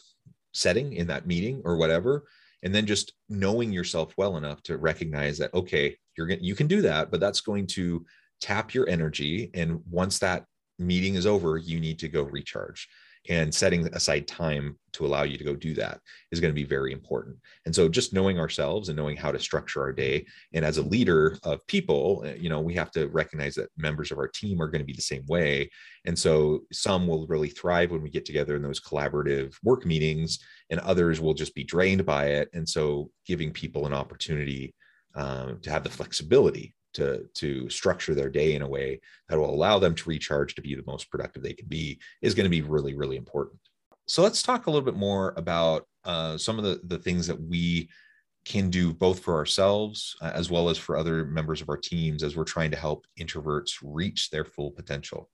setting 0.52 0.92
in 0.92 1.06
that 1.08 1.26
meeting 1.26 1.62
or 1.64 1.76
whatever. 1.76 2.24
And 2.62 2.74
then 2.74 2.86
just 2.86 3.14
knowing 3.28 3.72
yourself 3.72 4.14
well 4.16 4.36
enough 4.36 4.62
to 4.64 4.76
recognize 4.76 5.38
that 5.38 5.52
okay 5.52 5.96
you're 6.16 6.26
gonna 6.26 6.40
you 6.40 6.54
can 6.54 6.68
do 6.68 6.82
that 6.82 7.10
but 7.10 7.20
that's 7.20 7.40
going 7.40 7.66
to 7.68 8.04
tap 8.40 8.74
your 8.74 8.88
energy. 8.88 9.50
And 9.54 9.80
once 9.90 10.18
that 10.20 10.44
meeting 10.78 11.14
is 11.14 11.26
over 11.26 11.58
you 11.58 11.80
need 11.80 11.98
to 12.00 12.08
go 12.08 12.22
recharge 12.22 12.88
and 13.28 13.54
setting 13.54 13.86
aside 13.94 14.26
time 14.26 14.76
to 14.92 15.06
allow 15.06 15.22
you 15.22 15.38
to 15.38 15.44
go 15.44 15.54
do 15.54 15.74
that 15.74 16.00
is 16.32 16.40
going 16.40 16.50
to 16.50 16.60
be 16.60 16.64
very 16.64 16.92
important. 16.92 17.36
And 17.66 17.74
so 17.74 17.88
just 17.88 18.12
knowing 18.12 18.38
ourselves 18.38 18.88
and 18.88 18.96
knowing 18.96 19.16
how 19.16 19.30
to 19.30 19.38
structure 19.38 19.80
our 19.80 19.92
day 19.92 20.26
and 20.52 20.64
as 20.64 20.78
a 20.78 20.82
leader 20.82 21.38
of 21.44 21.66
people 21.66 22.24
eh, 22.26 22.34
you 22.38 22.48
know 22.48 22.60
we 22.60 22.74
have 22.74 22.90
to 22.92 23.06
recognize 23.08 23.54
that 23.54 23.70
members 23.76 24.10
of 24.10 24.18
our 24.18 24.28
team 24.28 24.60
are 24.60 24.68
going 24.68 24.80
to 24.80 24.86
be 24.86 24.92
the 24.92 25.02
same 25.02 25.24
way. 25.28 25.70
And 26.04 26.18
so 26.18 26.62
some 26.72 27.06
will 27.06 27.26
really 27.26 27.48
thrive 27.48 27.90
when 27.90 28.02
we 28.02 28.10
get 28.10 28.24
together 28.24 28.56
in 28.56 28.62
those 28.62 28.80
collaborative 28.80 29.54
work 29.62 29.86
meetings 29.86 30.38
and 30.70 30.80
others 30.80 31.20
will 31.20 31.34
just 31.34 31.54
be 31.54 31.64
drained 31.64 32.04
by 32.04 32.26
it. 32.26 32.48
And 32.52 32.68
so 32.68 33.10
giving 33.26 33.52
people 33.52 33.86
an 33.86 33.94
opportunity 33.94 34.74
um, 35.14 35.60
to 35.60 35.70
have 35.70 35.84
the 35.84 35.90
flexibility 35.90 36.74
to 36.94 37.26
to 37.34 37.68
structure 37.68 38.14
their 38.14 38.30
day 38.30 38.54
in 38.54 38.62
a 38.62 38.68
way 38.68 39.00
that 39.28 39.38
will 39.38 39.50
allow 39.50 39.78
them 39.78 39.94
to 39.94 40.08
recharge 40.08 40.54
to 40.54 40.62
be 40.62 40.74
the 40.74 40.84
most 40.86 41.10
productive 41.10 41.42
they 41.42 41.52
can 41.52 41.68
be 41.68 41.98
is 42.20 42.34
going 42.34 42.44
to 42.44 42.50
be 42.50 42.62
really 42.62 42.94
really 42.94 43.16
important 43.16 43.58
so 44.06 44.22
let's 44.22 44.42
talk 44.42 44.66
a 44.66 44.70
little 44.70 44.84
bit 44.84 44.96
more 44.96 45.34
about 45.36 45.86
uh, 46.04 46.36
some 46.36 46.58
of 46.58 46.64
the 46.64 46.80
the 46.84 46.98
things 46.98 47.26
that 47.26 47.40
we 47.40 47.88
can 48.44 48.70
do 48.70 48.92
both 48.92 49.20
for 49.20 49.36
ourselves 49.36 50.16
uh, 50.20 50.32
as 50.34 50.50
well 50.50 50.68
as 50.68 50.76
for 50.76 50.96
other 50.96 51.24
members 51.24 51.60
of 51.60 51.68
our 51.68 51.76
teams 51.76 52.22
as 52.22 52.36
we're 52.36 52.44
trying 52.44 52.70
to 52.70 52.76
help 52.76 53.06
introverts 53.18 53.74
reach 53.82 54.30
their 54.30 54.44
full 54.44 54.70
potential 54.70 55.30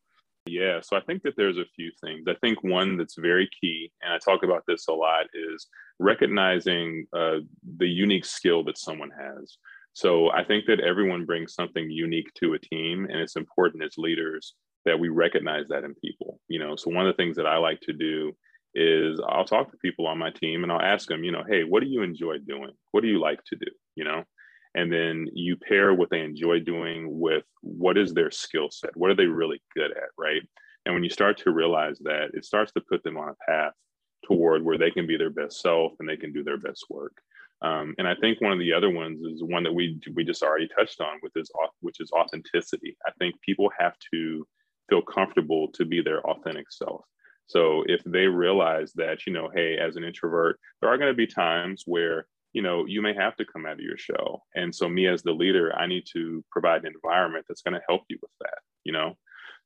yeah, 0.49 0.81
so 0.81 0.97
I 0.97 1.01
think 1.01 1.23
that 1.23 1.35
there's 1.37 1.59
a 1.59 1.67
few 1.77 1.91
things. 2.03 2.25
I 2.27 2.35
think 2.41 2.63
one 2.65 2.97
that's 2.97 3.17
very 3.17 3.49
key, 3.61 3.93
and 4.03 4.13
I 4.13 4.19
talk 4.19 4.43
about 4.43 4.65
this 4.67 4.89
a 4.89 4.93
lot, 4.93 5.27
is 5.35 5.67
recognizing 5.99 7.07
uh, 7.13 7.39
the 7.77 7.87
unique 7.87 8.25
skill 8.25 8.65
that 8.65 8.79
someone 8.79 9.11
has. 9.11 9.59
So 9.99 10.31
I 10.31 10.45
think 10.45 10.67
that 10.67 10.79
everyone 10.79 11.27
brings 11.27 11.55
something 11.55 11.91
unique 11.91 12.33
to 12.35 12.55
a 12.55 12.59
team, 12.61 13.09
and 13.11 13.19
it's 13.19 13.35
important 13.35 13.83
as 13.83 13.99
leaders 13.99 14.55
that 14.85 14.97
we 14.97 15.09
recognize 15.09 15.67
that 15.71 15.83
in 15.83 15.93
people. 15.97 16.39
You 16.47 16.61
know, 16.61 16.77
so 16.77 16.89
one 16.89 17.05
of 17.05 17.13
the 17.13 17.21
things 17.21 17.37
that 17.37 17.49
I 17.49 17.57
like 17.57 17.81
to 17.81 17.93
do 17.93 18.31
is 18.77 19.21
I'll 19.29 19.45
talk 19.45 19.73
to 19.73 19.77
people 19.79 20.07
on 20.07 20.17
my 20.17 20.31
team 20.31 20.63
and 20.63 20.71
I'll 20.71 20.81
ask 20.81 21.09
them, 21.09 21.25
you 21.25 21.33
know, 21.33 21.43
hey, 21.49 21.65
what 21.65 21.83
do 21.83 21.89
you 21.89 22.03
enjoy 22.03 22.39
doing? 22.39 22.71
What 22.93 23.01
do 23.01 23.09
you 23.09 23.19
like 23.19 23.41
to 23.47 23.57
do? 23.57 23.67
You 23.97 24.05
know, 24.05 24.23
and 24.77 24.93
then 24.93 25.27
you 25.35 25.57
pair 25.57 25.93
what 25.93 26.11
they 26.11 26.21
enjoy 26.21 26.61
doing 26.61 27.19
with 27.19 27.43
what 27.63 27.99
is 27.99 28.15
their 28.15 28.31
skill 28.31 28.69
set? 28.71 28.97
What 28.97 29.11
are 29.11 29.17
they 29.17 29.27
really 29.27 29.61
good 29.75 29.91
at? 29.91 30.11
Right. 30.17 30.43
And 30.87 30.95
when 30.95 31.03
you 31.03 31.11
start 31.11 31.39
to 31.39 31.51
realize 31.51 31.99
that, 32.05 32.29
it 32.35 32.45
starts 32.45 32.71
to 32.75 32.85
put 32.89 33.03
them 33.03 33.17
on 33.17 33.31
a 33.31 33.51
path 33.51 33.73
toward 34.25 34.65
where 34.65 34.79
they 34.79 34.93
can 34.93 35.09
be 35.09 35.17
their 35.17 35.31
best 35.31 35.61
self 35.61 35.95
and 35.99 36.09
they 36.09 36.17
can 36.17 36.33
do 36.33 36.45
their 36.45 36.57
best 36.57 36.85
work. 36.89 37.17
Um, 37.61 37.95
and 37.99 38.07
I 38.07 38.15
think 38.15 38.41
one 38.41 38.53
of 38.53 38.59
the 38.59 38.73
other 38.73 38.91
ones 38.91 39.21
is 39.23 39.43
one 39.43 39.65
that 39.65 39.73
we 39.75 40.01
we 40.15 40.25
just 40.25 40.43
already 40.43 40.69
touched 40.69 41.01
on, 41.01 41.19
with 41.23 41.33
this, 41.33 41.49
which 41.81 42.01
is 42.01 42.13
authenticity. 42.13 42.97
I 43.07 43.11
think 43.19 43.41
people 43.41 43.71
have 43.79 43.95
to 44.13 44.47
feel 44.89 45.03
comfortable 45.03 45.69
to 45.73 45.85
be 45.85 46.01
their 46.01 46.25
authentic 46.27 46.67
self. 46.71 47.05
So 47.47 47.83
if 47.87 48.03
they 48.05 48.27
realize 48.27 48.93
that, 48.95 49.27
you 49.27 49.33
know, 49.33 49.51
hey, 49.55 49.79
as 49.79 49.97
an 49.97 50.05
introvert, 50.05 50.61
there 50.81 50.91
are 50.91 50.99
going 50.99 51.11
to 51.11 51.17
be 51.17 51.27
times 51.27 51.83
where 51.87 52.27
you 52.53 52.63
know 52.63 52.87
you 52.87 53.03
may 53.03 53.15
have 53.15 53.37
to 53.37 53.45
come 53.45 53.67
out 53.67 53.73
of 53.75 53.81
your 53.81 53.99
shell, 53.99 54.45
and 54.55 54.75
so 54.75 54.89
me 54.89 55.07
as 55.07 55.23
the 55.23 55.33
leader, 55.33 55.75
I 55.77 55.87
need 55.87 56.05
to 56.13 56.45
provide 56.51 56.85
an 56.85 56.93
environment 56.95 57.47
that's 57.49 57.63
going 57.63 57.75
to 57.75 57.87
help 57.89 58.03
you 58.09 58.19
with 58.23 58.31
that. 58.41 58.59
You 58.85 58.93
know, 58.93 59.15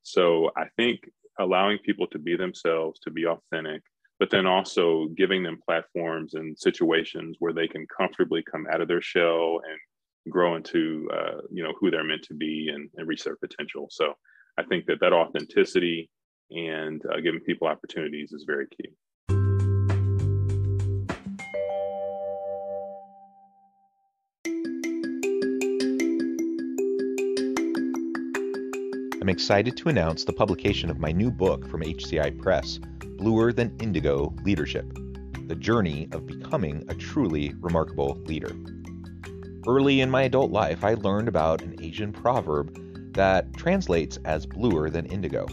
so 0.02 0.50
I 0.56 0.64
think 0.76 1.00
allowing 1.38 1.78
people 1.78 2.06
to 2.08 2.18
be 2.18 2.36
themselves, 2.36 3.00
to 3.00 3.10
be 3.10 3.26
authentic, 3.26 3.82
but 4.22 4.30
then 4.30 4.46
also 4.46 5.08
giving 5.16 5.42
them 5.42 5.58
platforms 5.66 6.34
and 6.34 6.56
situations 6.56 7.34
where 7.40 7.52
they 7.52 7.66
can 7.66 7.84
comfortably 7.88 8.40
come 8.48 8.68
out 8.72 8.80
of 8.80 8.86
their 8.86 9.02
shell 9.02 9.60
and 9.68 10.32
grow 10.32 10.54
into 10.54 11.10
uh, 11.12 11.40
you 11.50 11.60
know 11.60 11.72
who 11.80 11.90
they're 11.90 12.04
meant 12.04 12.22
to 12.22 12.32
be 12.32 12.70
and, 12.72 12.88
and, 12.96 13.08
reach 13.08 13.24
their 13.24 13.34
potential. 13.34 13.88
So 13.90 14.14
i 14.58 14.62
think 14.62 14.86
that 14.86 15.00
that 15.00 15.12
authenticity 15.12 16.08
and 16.52 17.02
uh, 17.06 17.18
giving 17.18 17.40
people 17.40 17.66
opportunities 17.66 18.30
is 18.32 18.44
very 18.46 18.68
key. 18.68 18.90
I'm 29.20 29.28
excited 29.28 29.76
to 29.78 29.88
announce 29.88 30.24
the 30.24 30.32
publication 30.32 30.90
of 30.90 30.98
my 30.98 31.10
new 31.10 31.30
book 31.30 31.68
from 31.68 31.82
HCI 31.82 32.38
Press, 32.40 32.78
Bluer 33.22 33.52
Than 33.52 33.72
Indigo 33.78 34.34
Leadership 34.42 34.98
The 35.46 35.54
Journey 35.54 36.08
of 36.10 36.26
Becoming 36.26 36.84
a 36.88 36.94
Truly 36.96 37.54
Remarkable 37.60 38.20
Leader. 38.24 38.50
Early 39.64 40.00
in 40.00 40.10
my 40.10 40.22
adult 40.22 40.50
life, 40.50 40.82
I 40.82 40.94
learned 40.94 41.28
about 41.28 41.62
an 41.62 41.76
Asian 41.80 42.12
proverb 42.12 42.76
that 43.14 43.54
translates 43.54 44.18
as 44.24 44.44
bluer 44.44 44.90
than 44.90 45.06
indigo. 45.06 45.46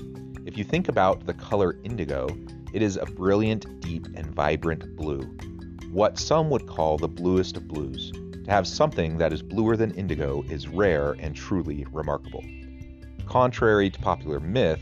If 0.47 0.57
you 0.57 0.63
think 0.63 0.89
about 0.89 1.27
the 1.27 1.35
color 1.35 1.77
indigo, 1.83 2.27
it 2.73 2.81
is 2.81 2.97
a 2.97 3.05
brilliant, 3.05 3.79
deep, 3.81 4.07
and 4.15 4.33
vibrant 4.33 4.95
blue, 4.95 5.21
what 5.91 6.17
some 6.17 6.49
would 6.49 6.65
call 6.65 6.97
the 6.97 7.07
bluest 7.07 7.55
of 7.55 7.67
blues. 7.67 8.11
To 8.11 8.49
have 8.49 8.65
something 8.65 9.19
that 9.19 9.31
is 9.31 9.43
bluer 9.43 9.77
than 9.77 9.91
indigo 9.91 10.41
is 10.49 10.67
rare 10.67 11.11
and 11.19 11.35
truly 11.35 11.85
remarkable. 11.91 12.43
Contrary 13.27 13.91
to 13.91 13.99
popular 13.99 14.39
myth, 14.39 14.81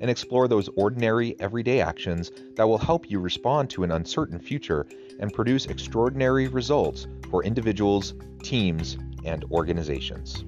and 0.00 0.10
explore 0.10 0.48
those 0.48 0.68
ordinary, 0.76 1.38
everyday 1.40 1.80
actions 1.80 2.30
that 2.56 2.68
will 2.68 2.78
help 2.78 3.10
you 3.10 3.20
respond 3.20 3.70
to 3.70 3.84
an 3.84 3.92
uncertain 3.92 4.38
future 4.38 4.86
and 5.20 5.32
produce 5.32 5.66
extraordinary 5.66 6.48
results 6.48 7.06
for 7.30 7.44
individuals, 7.44 8.14
teams, 8.42 8.96
and 9.24 9.44
organizations. 9.50 10.44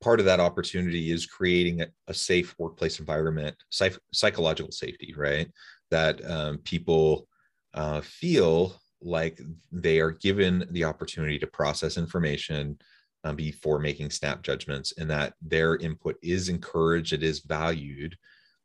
part 0.00 0.20
of 0.20 0.26
that 0.26 0.40
opportunity 0.40 1.10
is 1.10 1.26
creating 1.26 1.82
a, 2.06 2.14
safe 2.14 2.54
workplace 2.58 2.98
environment, 2.98 3.56
psych- 3.70 3.98
psychological 4.12 4.72
safety, 4.72 5.14
right? 5.16 5.50
That 5.90 6.24
um, 6.24 6.58
people 6.58 7.28
uh, 7.74 8.00
feel 8.00 8.80
like 9.00 9.40
they 9.70 10.00
are 10.00 10.10
given 10.10 10.66
the 10.70 10.84
opportunity 10.84 11.38
to 11.38 11.46
process 11.46 11.96
information 11.96 12.78
um, 13.24 13.36
before 13.36 13.78
making 13.78 14.10
snap 14.10 14.42
judgments 14.42 14.92
and 14.98 15.10
that 15.10 15.34
their 15.42 15.76
input 15.76 16.16
is 16.22 16.48
encouraged 16.48 17.12
it 17.12 17.22
is 17.22 17.40
valued 17.40 18.16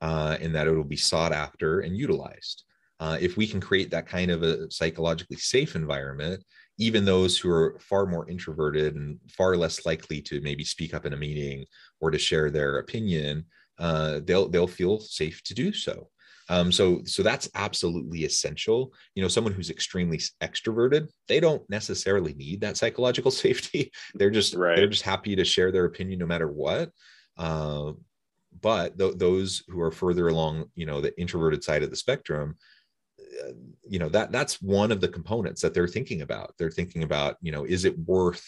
uh, 0.01 0.37
and 0.41 0.53
that 0.53 0.67
it 0.67 0.71
will 0.71 0.83
be 0.83 0.97
sought 0.97 1.31
after 1.31 1.79
and 1.79 1.97
utilized. 1.97 2.63
Uh, 2.99 3.17
if 3.19 3.37
we 3.37 3.47
can 3.47 3.59
create 3.59 3.89
that 3.89 4.07
kind 4.07 4.31
of 4.31 4.43
a 4.43 4.69
psychologically 4.71 5.37
safe 5.37 5.75
environment 5.75 6.43
even 6.79 7.05
those 7.05 7.37
who 7.37 7.49
are 7.51 7.77
far 7.79 8.05
more 8.05 8.27
introverted 8.29 8.95
and 8.95 9.19
far 9.29 9.55
less 9.55 9.85
likely 9.85 10.21
to 10.21 10.41
maybe 10.41 10.63
speak 10.63 10.93
up 10.93 11.05
in 11.05 11.13
a 11.13 11.17
meeting 11.17 11.65
or 12.01 12.09
to 12.11 12.17
share 12.17 12.49
their 12.49 12.79
opinion 12.79 13.45
uh, 13.79 14.19
they'll 14.23 14.47
they'll 14.47 14.67
feel 14.67 14.99
safe 14.99 15.41
to 15.43 15.53
do 15.53 15.73
so 15.73 16.07
um, 16.49 16.71
so 16.71 17.01
so 17.05 17.23
that's 17.23 17.49
absolutely 17.55 18.25
essential. 18.25 18.93
You 19.15 19.23
know 19.23 19.29
someone 19.29 19.53
who's 19.53 19.69
extremely 19.69 20.19
extroverted 20.41 21.09
they 21.27 21.39
don't 21.39 21.67
necessarily 21.69 22.33
need 22.33 22.61
that 22.61 22.77
psychological 22.77 23.31
safety. 23.45 23.91
They're 24.15 24.29
just 24.29 24.53
right. 24.55 24.75
they're 24.75 24.87
just 24.87 25.03
happy 25.03 25.35
to 25.35 25.45
share 25.45 25.71
their 25.71 25.85
opinion 25.85 26.19
no 26.19 26.25
matter 26.25 26.47
what. 26.47 26.91
Uh, 27.37 27.93
but 28.61 28.97
th- 28.97 29.15
those 29.15 29.63
who 29.67 29.81
are 29.81 29.91
further 29.91 30.27
along 30.27 30.65
you 30.75 30.85
know 30.85 31.01
the 31.01 31.17
introverted 31.19 31.63
side 31.63 31.83
of 31.83 31.89
the 31.89 31.95
spectrum 31.95 32.55
uh, 33.43 33.53
you 33.87 33.99
know 33.99 34.09
that 34.09 34.31
that's 34.31 34.61
one 34.61 34.91
of 34.91 35.01
the 35.01 35.07
components 35.07 35.61
that 35.61 35.73
they're 35.73 35.87
thinking 35.87 36.21
about. 36.21 36.53
They're 36.57 36.71
thinking 36.71 37.03
about 37.03 37.37
you 37.41 37.51
know 37.51 37.63
is 37.63 37.85
it 37.85 37.97
worth 37.99 38.45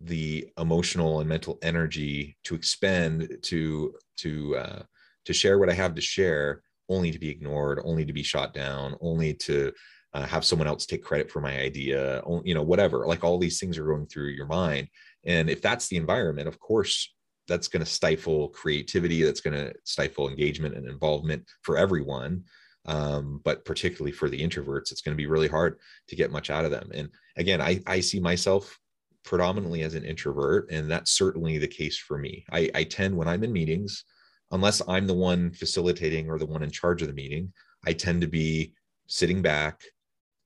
the 0.00 0.46
emotional 0.58 1.20
and 1.20 1.28
mental 1.28 1.58
energy 1.62 2.36
to 2.44 2.54
expend 2.54 3.38
to 3.42 3.94
to 4.18 4.56
uh, 4.56 4.82
to 5.24 5.32
share 5.32 5.58
what 5.58 5.70
i 5.70 5.72
have 5.72 5.94
to 5.94 6.00
share 6.00 6.62
only 6.88 7.10
to 7.10 7.18
be 7.18 7.30
ignored 7.30 7.80
only 7.84 8.04
to 8.04 8.12
be 8.12 8.22
shot 8.22 8.54
down 8.54 8.96
only 9.00 9.34
to 9.34 9.72
uh, 10.16 10.26
have 10.26 10.46
someone 10.46 10.66
else 10.66 10.86
take 10.86 11.04
credit 11.04 11.30
for 11.30 11.40
my 11.42 11.58
idea 11.58 12.22
you 12.42 12.54
know 12.54 12.62
whatever 12.62 13.06
like 13.06 13.22
all 13.22 13.38
these 13.38 13.60
things 13.60 13.76
are 13.76 13.84
going 13.84 14.06
through 14.06 14.28
your 14.28 14.46
mind. 14.46 14.88
And 15.26 15.50
if 15.50 15.60
that's 15.60 15.88
the 15.88 15.98
environment 15.98 16.48
of 16.48 16.58
course 16.58 17.14
that's 17.48 17.68
going 17.68 17.84
to 17.84 17.90
stifle 17.90 18.48
creativity 18.48 19.22
that's 19.22 19.42
going 19.42 19.54
to 19.54 19.74
stifle 19.84 20.28
engagement 20.28 20.74
and 20.74 20.88
involvement 20.88 21.44
for 21.62 21.76
everyone 21.76 22.44
um, 22.86 23.42
but 23.44 23.64
particularly 23.66 24.12
for 24.12 24.30
the 24.30 24.40
introverts 24.40 24.90
it's 24.90 25.02
going 25.02 25.14
to 25.14 25.22
be 25.22 25.26
really 25.26 25.48
hard 25.48 25.78
to 26.08 26.16
get 26.16 26.32
much 26.32 26.48
out 26.48 26.64
of 26.64 26.70
them. 26.70 26.90
And 26.94 27.10
again 27.36 27.60
i, 27.60 27.82
I 27.86 28.00
see 28.00 28.20
myself 28.20 28.78
predominantly 29.22 29.82
as 29.82 29.94
an 29.94 30.04
introvert 30.04 30.70
and 30.70 30.90
that's 30.90 31.10
certainly 31.10 31.58
the 31.58 31.68
case 31.68 31.98
for 31.98 32.16
me. 32.16 32.46
I, 32.50 32.70
I 32.74 32.84
tend 32.84 33.14
when 33.14 33.28
i'm 33.28 33.44
in 33.44 33.52
meetings 33.52 34.04
unless 34.50 34.82
i'm 34.88 35.06
the 35.06 35.14
one 35.14 35.50
facilitating 35.52 36.28
or 36.28 36.38
the 36.38 36.46
one 36.46 36.62
in 36.62 36.70
charge 36.70 37.02
of 37.02 37.08
the 37.08 37.14
meeting 37.14 37.52
i 37.86 37.92
tend 37.92 38.20
to 38.20 38.26
be 38.26 38.72
sitting 39.06 39.42
back 39.42 39.82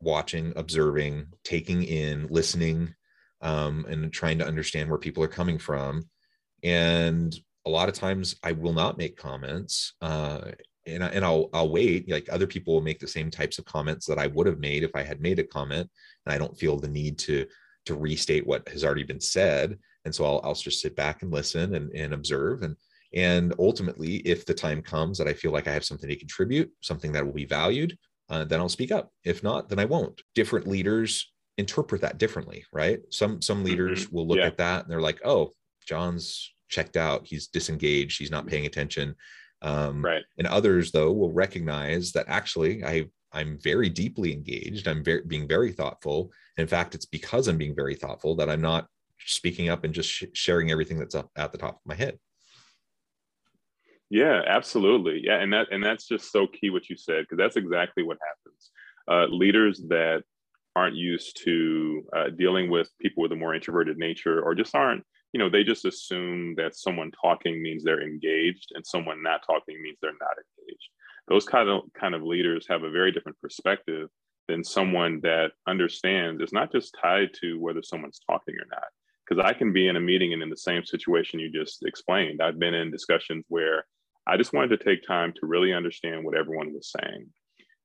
watching 0.00 0.52
observing 0.56 1.26
taking 1.44 1.82
in 1.82 2.26
listening 2.28 2.94
um, 3.42 3.86
and 3.88 4.12
trying 4.12 4.38
to 4.38 4.46
understand 4.46 4.88
where 4.88 4.98
people 4.98 5.22
are 5.22 5.28
coming 5.28 5.58
from 5.58 6.02
and 6.62 7.38
a 7.66 7.70
lot 7.70 7.88
of 7.88 7.94
times 7.94 8.36
I 8.42 8.52
will 8.52 8.72
not 8.72 8.98
make 8.98 9.16
comments. 9.16 9.94
Uh, 10.00 10.52
and, 10.86 11.04
I, 11.04 11.08
and 11.08 11.24
I'll 11.24 11.50
I'll 11.52 11.70
wait. 11.70 12.10
Like 12.10 12.28
other 12.30 12.46
people 12.46 12.74
will 12.74 12.80
make 12.80 12.98
the 12.98 13.06
same 13.06 13.30
types 13.30 13.58
of 13.58 13.64
comments 13.64 14.06
that 14.06 14.18
I 14.18 14.28
would 14.28 14.46
have 14.46 14.58
made 14.58 14.82
if 14.82 14.90
I 14.94 15.02
had 15.02 15.20
made 15.20 15.38
a 15.38 15.44
comment, 15.44 15.88
and 16.24 16.34
I 16.34 16.38
don't 16.38 16.58
feel 16.58 16.78
the 16.78 16.88
need 16.88 17.18
to 17.20 17.46
to 17.86 17.94
restate 17.94 18.46
what 18.46 18.66
has 18.68 18.84
already 18.84 19.04
been 19.04 19.20
said. 19.20 19.78
And 20.04 20.14
so 20.14 20.24
I'll 20.24 20.40
I'll 20.42 20.54
just 20.54 20.80
sit 20.80 20.96
back 20.96 21.22
and 21.22 21.30
listen 21.30 21.74
and, 21.74 21.92
and 21.92 22.14
observe. 22.14 22.62
And 22.62 22.76
and 23.14 23.52
ultimately, 23.58 24.16
if 24.16 24.46
the 24.46 24.54
time 24.54 24.82
comes 24.82 25.18
that 25.18 25.28
I 25.28 25.32
feel 25.32 25.52
like 25.52 25.66
I 25.66 25.72
have 25.72 25.84
something 25.84 26.08
to 26.08 26.16
contribute, 26.16 26.70
something 26.80 27.12
that 27.12 27.24
will 27.24 27.32
be 27.32 27.44
valued, 27.44 27.96
uh, 28.28 28.44
then 28.44 28.60
I'll 28.60 28.68
speak 28.68 28.92
up. 28.92 29.10
If 29.24 29.42
not, 29.42 29.68
then 29.68 29.78
I 29.78 29.84
won't. 29.84 30.22
Different 30.34 30.68
leaders 30.68 31.32
interpret 31.58 32.00
that 32.02 32.18
differently, 32.18 32.64
right? 32.72 33.00
Some 33.10 33.42
some 33.42 33.64
leaders 33.64 34.06
mm-hmm. 34.06 34.16
will 34.16 34.26
look 34.26 34.38
yeah. 34.38 34.46
at 34.46 34.58
that 34.58 34.82
and 34.82 34.90
they're 34.90 35.00
like, 35.00 35.20
oh, 35.24 35.50
John's 35.86 36.54
checked 36.68 36.96
out. 36.96 37.26
He's 37.26 37.48
disengaged. 37.48 38.18
He's 38.18 38.30
not 38.30 38.46
paying 38.46 38.66
attention. 38.66 39.16
Um, 39.62 40.02
right. 40.02 40.22
And 40.38 40.46
others, 40.46 40.92
though, 40.92 41.12
will 41.12 41.32
recognize 41.32 42.12
that 42.12 42.26
actually 42.28 42.84
I 42.84 43.06
I'm 43.32 43.58
very 43.62 43.88
deeply 43.88 44.32
engaged. 44.32 44.88
I'm 44.88 45.04
very, 45.04 45.22
being 45.22 45.46
very 45.46 45.72
thoughtful. 45.72 46.32
In 46.56 46.66
fact, 46.66 46.94
it's 46.94 47.06
because 47.06 47.46
I'm 47.46 47.58
being 47.58 47.76
very 47.76 47.94
thoughtful 47.94 48.34
that 48.36 48.50
I'm 48.50 48.60
not 48.60 48.86
speaking 49.18 49.68
up 49.68 49.84
and 49.84 49.94
just 49.94 50.10
sh- 50.10 50.24
sharing 50.32 50.70
everything 50.70 50.98
that's 50.98 51.14
up 51.14 51.30
at 51.36 51.52
the 51.52 51.58
top 51.58 51.74
of 51.74 51.80
my 51.84 51.94
head. 51.94 52.18
Yeah, 54.10 54.42
absolutely. 54.44 55.20
Yeah, 55.24 55.36
and 55.40 55.52
that 55.52 55.68
and 55.70 55.82
that's 55.82 56.06
just 56.08 56.32
so 56.32 56.46
key 56.48 56.70
what 56.70 56.90
you 56.90 56.96
said 56.96 57.22
because 57.22 57.38
that's 57.38 57.56
exactly 57.56 58.02
what 58.02 58.18
happens. 58.26 58.70
Uh, 59.08 59.26
leaders 59.32 59.82
that 59.88 60.24
aren't 60.76 60.96
used 60.96 61.40
to 61.44 62.02
uh, 62.16 62.30
dealing 62.30 62.70
with 62.70 62.90
people 63.00 63.22
with 63.22 63.32
a 63.32 63.36
more 63.36 63.54
introverted 63.54 63.98
nature 63.98 64.40
or 64.42 64.54
just 64.54 64.74
aren't 64.74 65.04
you 65.32 65.38
know 65.38 65.48
they 65.48 65.64
just 65.64 65.84
assume 65.84 66.54
that 66.56 66.76
someone 66.76 67.10
talking 67.20 67.62
means 67.62 67.82
they're 67.82 68.02
engaged 68.02 68.72
and 68.74 68.86
someone 68.86 69.22
not 69.22 69.42
talking 69.46 69.80
means 69.82 69.98
they're 70.00 70.12
not 70.20 70.36
engaged 70.38 70.88
those 71.28 71.44
kind 71.44 71.68
of 71.68 71.82
kind 71.98 72.14
of 72.14 72.22
leaders 72.22 72.66
have 72.68 72.82
a 72.84 72.90
very 72.90 73.12
different 73.12 73.40
perspective 73.40 74.08
than 74.48 74.64
someone 74.64 75.20
that 75.22 75.52
understands 75.66 76.40
it's 76.40 76.52
not 76.52 76.72
just 76.72 76.96
tied 77.00 77.30
to 77.34 77.58
whether 77.60 77.82
someone's 77.82 78.20
talking 78.28 78.54
or 78.54 78.66
not 78.70 78.88
because 79.28 79.42
i 79.44 79.52
can 79.52 79.72
be 79.72 79.88
in 79.88 79.96
a 79.96 80.00
meeting 80.00 80.32
and 80.32 80.42
in 80.42 80.50
the 80.50 80.56
same 80.56 80.84
situation 80.84 81.40
you 81.40 81.50
just 81.50 81.84
explained 81.84 82.40
i've 82.40 82.58
been 82.58 82.74
in 82.74 82.90
discussions 82.90 83.44
where 83.48 83.84
i 84.30 84.36
just 84.36 84.52
wanted 84.52 84.76
to 84.76 84.84
take 84.84 85.06
time 85.06 85.32
to 85.32 85.46
really 85.46 85.72
understand 85.72 86.24
what 86.24 86.36
everyone 86.36 86.72
was 86.72 86.92
saying 86.98 87.26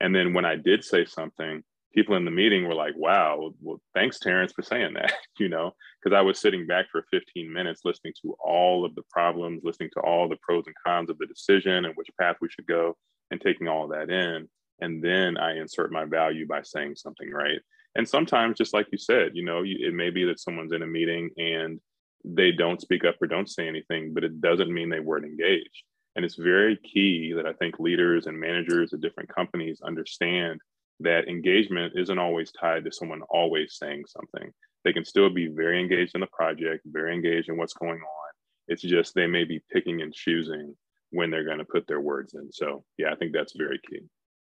and 0.02 0.15
then 0.15 0.34
when 0.34 0.46
i 0.46 0.56
did 0.56 0.84
say 0.84 1.06
something 1.06 1.63
people 1.96 2.15
in 2.17 2.26
the 2.26 2.32
meeting 2.32 2.67
were 2.67 2.76
like, 2.76 2.93
wow, 2.98 3.54
well, 3.62 3.82
thanks, 3.93 4.20
Terrance, 4.20 4.52
for 4.52 4.62
saying 4.62 4.93
that, 4.93 5.13
you 5.39 5.48
know, 5.48 5.72
because 6.04 6.15
I 6.15 6.22
was 6.22 6.39
sitting 6.39 6.67
back 6.67 6.88
for 6.91 7.06
15 7.10 7.52
minutes 7.52 7.82
listening 7.86 8.13
to 8.22 8.36
all 8.43 8.86
of 8.86 8.93
the 8.96 9.04
problems, 9.10 9.62
listening 9.63 9.89
to 9.93 10.02
all 10.02 10.28
the 10.28 10.38
pros 10.41 10.65
and 10.67 10.76
cons 10.86 11.10
of 11.10 11.17
the 11.17 11.26
decision 11.26 11.86
and 11.86 11.96
which 11.96 12.10
path 12.20 12.36
we 12.41 12.50
should 12.50 12.67
go 12.67 12.96
and 13.32 13.39
taking 13.39 13.67
all 13.67 13.88
that 13.88 14.10
in. 14.10 14.48
And 14.82 15.02
then 15.02 15.38
I 15.38 15.58
insert 15.58 15.91
my 15.91 16.04
value 16.04 16.46
by 16.46 16.62
saying 16.63 16.98
something 16.98 17.32
right. 17.32 17.60
And 17.96 18.08
sometimes, 18.08 18.58
just 18.58 18.74
like 18.74 18.88
you 18.91 18.98
said, 18.98 19.32
you 19.34 19.46
know, 19.46 19.63
it 19.65 19.93
may 19.93 20.10
be 20.10 20.26
that 20.26 20.41
someone's 20.41 20.74
in 20.74 20.84
a 20.84 20.88
meeting 20.88 21.30
and 21.38 21.80
they 22.26 22.52
don't 22.52 22.82
speak 22.82 23.06
up 23.06 23.15
or 23.22 23.28
don't 23.28 23.50
say 23.50 23.70
anything, 23.70 24.13
but 24.13 24.26
it 24.26 24.41
doesn't 24.41 24.74
mean 24.74 24.89
they 24.89 25.00
weren't 25.00 25.26
engaged. 25.26 25.84
And 26.15 26.23
it's 26.23 26.36
very 26.36 26.78
key 26.78 27.34
that 27.36 27.45
I 27.45 27.54
think 27.54 27.80
leaders 27.80 28.28
and 28.28 28.39
managers 28.39 28.93
at 28.93 29.01
different 29.01 29.34
companies 29.34 29.82
understand 29.84 30.62
that 31.01 31.28
engagement 31.28 31.93
isn't 31.95 32.19
always 32.19 32.51
tied 32.51 32.86
to 32.86 32.91
someone 32.91 33.21
always 33.30 33.78
saying 33.78 34.04
something. 34.08 34.51
They 34.86 34.93
can 34.93 35.04
still 35.04 35.30
be 35.30 35.47
very 35.47 35.82
engaged 35.82 36.13
in 36.15 36.21
the 36.21 36.28
project, 36.28 36.84
very 36.86 37.13
engaged 37.13 37.49
in 37.49 37.58
what's 37.58 37.73
going 37.73 37.99
on. 37.99 38.32
It's 38.67 38.82
just 38.82 39.13
they 39.13 39.28
may 39.28 39.43
be 39.43 39.62
picking 39.71 40.01
and 40.01 40.13
choosing 40.13 40.75
when 41.12 41.30
they're 41.30 41.43
going 41.43 41.60
to 41.60 41.65
put 41.65 41.86
their 41.88 42.01
words 42.01 42.34
in. 42.34 42.51
So, 42.51 42.84
yeah, 42.97 43.12
I 43.12 43.15
think 43.15 43.34
that's 43.34 43.54
very 43.58 43.80
key. 43.89 44.01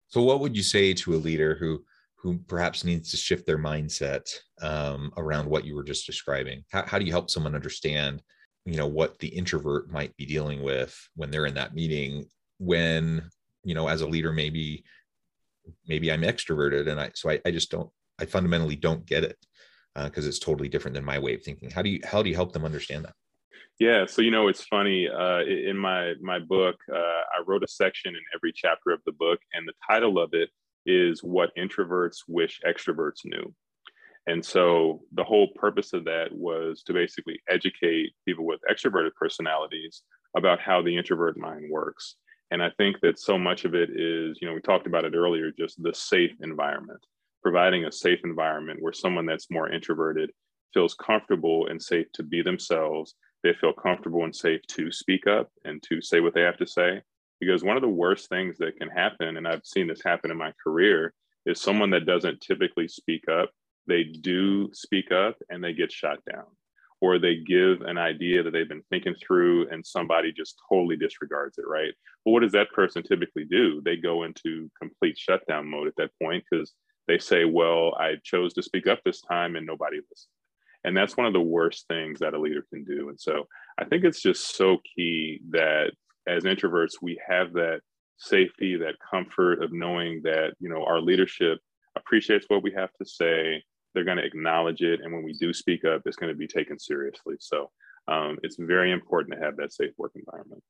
So, 0.08 0.21
what 0.21 0.39
would 0.39 0.56
you 0.56 0.63
say 0.63 0.93
to 0.93 1.15
a 1.15 1.17
leader 1.17 1.56
who 1.56 1.84
who 2.17 2.39
perhaps 2.47 2.84
needs 2.84 3.12
to 3.12 3.17
shift 3.17 3.45
their 3.45 3.58
mindset 3.58 4.28
um, 4.62 5.12
around 5.17 5.47
what 5.47 5.65
you 5.65 5.75
were 5.75 5.84
just 5.84 6.06
describing? 6.06 6.63
How, 6.71 6.84
how 6.86 6.99
do 6.99 7.06
you 7.06 7.12
help 7.12 7.30
someone 7.30 7.56
understand, 7.56 8.21
you 8.65 8.78
know, 8.78 8.88
what 8.88 9.19
the 9.19 9.28
introvert 9.28 9.91
might 9.91 10.15
be 10.17 10.25
dealing 10.25 10.63
with 10.63 10.97
when 11.15 11.32
they're 11.32 11.45
in 11.45 11.54
that 11.56 11.75
meeting? 11.75 12.25
When 12.58 13.30
you 13.63 13.75
know, 13.75 13.88
as 13.88 14.01
a 14.01 14.08
leader, 14.08 14.32
maybe 14.32 14.84
maybe 15.88 16.12
I'm 16.12 16.21
extroverted 16.21 16.88
and 16.88 16.99
I 16.99 17.12
so 17.15 17.30
I, 17.30 17.39
I 17.45 17.51
just 17.51 17.71
don't 17.71 17.89
I 18.19 18.25
fundamentally 18.25 18.75
don't 18.75 19.06
get 19.06 19.23
it 19.23 19.38
because 19.95 20.25
uh, 20.25 20.28
it's 20.28 20.39
totally 20.39 20.69
different 20.69 20.95
than 20.95 21.06
my 21.06 21.19
way 21.19 21.36
of 21.36 21.43
thinking. 21.43 21.69
How 21.71 21.82
do 21.82 21.89
you 21.89 21.99
how 22.04 22.21
do 22.21 22.30
you 22.30 22.36
help 22.36 22.54
them 22.54 22.65
understand 22.65 23.06
that? 23.06 23.13
Yeah, 23.80 24.06
so 24.06 24.21
you 24.21 24.32
know 24.32 24.47
it's 24.47 24.63
funny. 24.63 25.10
Uh, 25.10 25.39
in 25.43 25.78
my 25.78 26.13
my 26.21 26.39
book, 26.39 26.75
uh, 26.93 26.97
I 26.97 27.43
wrote 27.45 27.63
a 27.63 27.67
section 27.67 28.15
in 28.15 28.21
every 28.34 28.54
chapter 28.54 28.91
of 28.91 29.01
the 29.06 29.12
book, 29.12 29.39
and 29.54 29.67
the 29.67 29.73
title 29.88 30.17
of 30.17 30.34
it 30.34 30.49
is 30.86 31.21
"What 31.23 31.51
Introverts 31.58 32.19
Wish 32.28 32.62
Extroverts 32.65 33.25
Knew." 33.25 33.54
And 34.28 34.44
so 34.44 35.02
the 35.14 35.24
whole 35.24 35.50
purpose 35.56 35.94
of 35.94 36.06
that 36.06 36.30
was 36.32 36.84
to 36.84 36.94
basically 36.94 37.40
educate 37.48 38.14
people 38.26 38.46
with 38.46 38.60
extroverted 38.70 39.14
personalities 39.16 40.02
about 40.36 40.60
how 40.60 40.82
the 40.82 40.96
introvert 40.96 41.38
mind 41.38 41.70
works. 41.70 42.16
And 42.52 42.62
I 42.62 42.72
think 42.78 43.00
that 43.02 43.20
so 43.20 43.38
much 43.38 43.66
of 43.66 43.76
it 43.76 43.90
is, 43.92 44.38
you 44.42 44.48
know, 44.48 44.54
we 44.54 44.62
talked 44.62 44.88
about 44.88 45.06
it 45.06 45.16
earlier, 45.16 45.52
just 45.52 45.82
the 45.82 45.94
safe 45.94 46.32
environment, 46.42 47.00
providing 47.42 47.86
a 47.86 47.92
safe 47.92 48.20
environment 48.24 48.82
where 48.82 48.94
someone 48.94 49.26
that's 49.26 49.52
more 49.52 49.70
introverted 49.70 50.32
feels 50.74 50.96
comfortable 50.96 51.68
and 51.68 51.82
safe 51.82 52.08
to 52.14 52.24
be 52.24 52.42
themselves. 52.42 53.16
They 53.44 53.54
feel 53.54 53.74
comfortable 53.74 54.24
and 54.24 54.36
safe 54.36 54.62
to 54.70 54.92
speak 54.92 55.28
up 55.28 55.50
and 55.64 55.82
to 55.84 56.02
say 56.02 56.20
what 56.20 56.34
they 56.34 56.42
have 56.42 56.58
to 56.58 56.68
say. 56.68 57.02
Because 57.40 57.64
one 57.64 57.76
of 57.76 57.82
the 57.82 57.90
worst 57.90 58.30
things 58.30 58.58
that 58.60 58.78
can 58.78 58.90
happen, 58.90 59.38
and 59.38 59.48
I've 59.48 59.66
seen 59.66 59.88
this 59.88 60.02
happen 60.04 60.32
in 60.32 60.38
my 60.38 60.52
career, 60.64 61.14
is 61.46 61.62
someone 61.62 61.90
that 61.92 62.06
doesn't 62.06 62.42
typically 62.42 62.88
speak 62.88 63.24
up. 63.30 63.52
They 63.88 64.04
do 64.04 64.69
speak 64.74 65.12
up 65.12 65.36
and 65.50 65.63
they 65.63 65.74
get 65.74 65.91
shot 65.91 66.19
down 66.32 66.45
or 67.02 67.19
they 67.19 67.36
give 67.36 67.82
an 67.82 67.98
idea 67.98 68.41
that 68.41 68.52
they've 68.52 68.69
been 68.69 68.84
thinking 68.89 69.15
through 69.15 69.69
and 69.69 69.86
somebody 69.86 70.32
just 70.32 70.60
totally 70.69 70.95
disregards 70.95 71.58
it, 71.58 71.67
right? 71.67 71.93
Well, 72.24 72.34
what 72.34 72.41
does 72.41 72.54
that 72.54 72.71
person 72.74 73.04
typically 73.04 73.45
do? 73.45 73.82
They 73.84 73.98
go 73.98 74.24
into 74.24 74.71
complete 74.80 75.17
shutdown 75.17 75.69
mode 75.69 75.88
at 75.88 75.95
that 75.98 76.12
point 76.21 76.43
because 76.50 76.74
they 77.08 77.19
say, 77.19 77.45
well, 77.45 77.93
I 78.00 78.15
chose 78.24 78.54
to 78.54 78.63
speak 78.63 78.88
up 78.88 79.00
this 79.04 79.21
time 79.21 79.56
and 79.56 79.65
nobody 79.67 79.98
listened. 79.98 80.32
And 80.84 80.95
that's 80.95 81.17
one 81.17 81.26
of 81.26 81.34
the 81.34 81.41
worst 81.41 81.88
things 81.88 82.19
that 82.19 82.34
a 82.34 82.39
leader 82.39 82.65
can 82.71 82.84
do. 82.84 83.10
And 83.10 83.19
so 83.19 83.48
I 83.78 83.86
think 83.86 84.04
it's 84.04 84.21
just 84.21 84.56
so 84.56 84.78
key 84.95 85.41
that 85.50 85.91
as 86.28 86.43
introverts, 86.43 86.93
we 87.02 87.19
have 87.28 87.54
that 87.54 87.82
safety, 88.17 88.78
that 88.78 88.95
comfort 89.12 89.62
of 89.62 89.74
knowing 89.74 90.21
that, 90.24 90.54
you 90.60 90.69
know, 90.69 90.84
our 90.86 91.02
leadership 91.02 91.60
appreciates 91.95 92.45
what 92.48 92.63
we 92.63 92.71
have 92.71 92.91
to 93.02 93.06
say 93.06 93.63
they're 93.96 94.04
going 94.04 94.18
to 94.18 94.26
acknowledge 94.26 94.82
it. 94.82 95.00
And 95.02 95.12
when 95.12 95.24
we 95.24 95.34
do 95.34 95.54
speak 95.54 95.86
up, 95.86 96.04
it's 96.06 96.18
going 96.18 96.32
to 96.32 96.38
be 96.38 96.48
taken 96.48 96.78
seriously. 96.78 97.36
So 97.40 97.72
um, 98.08 98.38
it's 98.44 98.58
very 98.60 98.92
important 98.92 99.34
to 99.34 99.44
have 99.44 99.58
that 99.58 99.74
safe 99.74 99.94
work 99.98 100.12
environment. 100.16 100.62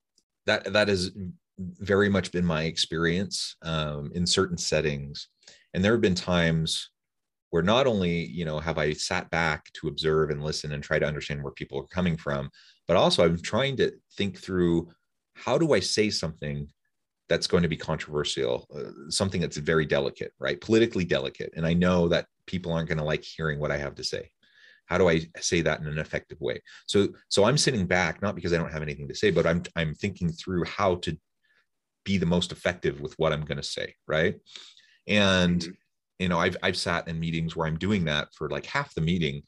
That 0.46 0.72
that 0.74 0.88
has 0.88 1.12
very 1.58 2.08
much 2.08 2.32
been 2.32 2.46
my 2.46 2.64
experience 2.64 3.56
um, 3.64 4.12
in 4.14 4.26
certain 4.28 4.58
settings, 4.58 5.28
and 5.74 5.84
there 5.84 5.94
have 5.94 6.02
been 6.02 6.16
times 6.16 6.92
where 7.50 7.64
not 7.64 7.88
only 7.88 8.26
you 8.26 8.46
know 8.46 8.60
have 8.60 8.78
I 8.78 8.94
sat 8.94 9.30
back 9.32 9.66
to 9.74 9.88
observe 9.88 10.30
and 10.30 10.44
listen 10.44 10.72
and 10.74 10.84
try 10.84 11.00
to 11.00 11.06
understand 11.06 11.42
where 11.42 11.54
people 11.54 11.80
are 11.80 11.88
coming 11.88 12.16
from, 12.16 12.50
but 12.88 12.96
also 12.96 13.26
I'm 13.26 13.42
trying 13.42 13.76
to 13.78 13.92
think 14.18 14.38
through 14.38 14.90
how 15.34 15.58
do 15.58 15.74
I 15.74 15.80
say 15.80 16.10
something 16.10 16.68
that's 17.28 17.48
going 17.48 17.64
to 17.64 17.70
be 17.70 17.78
controversial, 17.78 18.68
uh, 18.76 19.10
something 19.10 19.42
that's 19.42 19.58
very 19.58 19.86
delicate, 19.86 20.32
right? 20.40 20.62
Politically 20.62 21.06
delicate. 21.06 21.52
And 21.56 21.66
I 21.66 21.74
know 21.74 22.08
that 22.10 22.28
people 22.46 22.72
aren't 22.72 22.88
going 22.88 22.98
to 22.98 23.04
like 23.04 23.24
hearing 23.24 23.60
what 23.60 23.72
I 23.72 23.78
have 23.78 23.96
to 23.96 24.04
say. 24.04 24.30
How 24.86 24.98
do 24.98 25.10
I 25.10 25.22
say 25.40 25.62
that 25.62 25.82
in 25.82 25.88
an 25.88 25.98
effective 25.98 26.40
way? 26.40 26.62
So, 26.86 27.10
so 27.30 27.44
I'm 27.46 27.58
sitting 27.58 27.88
back, 27.88 28.22
not 28.22 28.36
because 28.36 28.54
I 28.54 28.58
don't 28.58 28.72
have 28.72 28.84
anything 28.84 29.08
to 29.08 29.16
say, 29.16 29.32
but 29.32 29.48
I'm, 29.48 29.64
I'm 29.76 29.96
thinking 29.96 30.32
through 30.32 30.64
how 30.66 30.96
to 30.96 31.18
be 32.04 32.18
the 32.18 32.26
most 32.26 32.52
effective 32.52 33.02
with 33.02 33.14
what 33.18 33.34
I'm 33.34 33.46
going 33.46 33.58
to 33.58 33.64
say. 33.64 33.96
Right. 34.08 34.36
And, 35.08 35.60
mm-hmm. 35.62 35.72
you 36.20 36.30
know, 36.30 36.40
I've, 36.40 36.58
I've 36.62 36.78
sat 36.78 37.08
in 37.08 37.20
meetings 37.20 37.56
where 37.56 37.68
I'm 37.68 37.80
doing 37.80 38.06
that 38.06 38.28
for 38.36 38.48
like 38.50 38.68
half 38.68 38.94
the 38.94 39.02
meeting. 39.02 39.42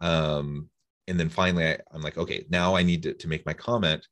Um, 0.00 0.70
and 1.08 1.18
then 1.18 1.28
finally 1.28 1.66
I, 1.66 1.78
I'm 1.92 2.00
like, 2.00 2.16
okay, 2.16 2.46
now 2.48 2.76
I 2.76 2.82
need 2.82 3.02
to, 3.02 3.14
to 3.14 3.28
make 3.28 3.44
my 3.46 3.52
comment. 3.52 4.06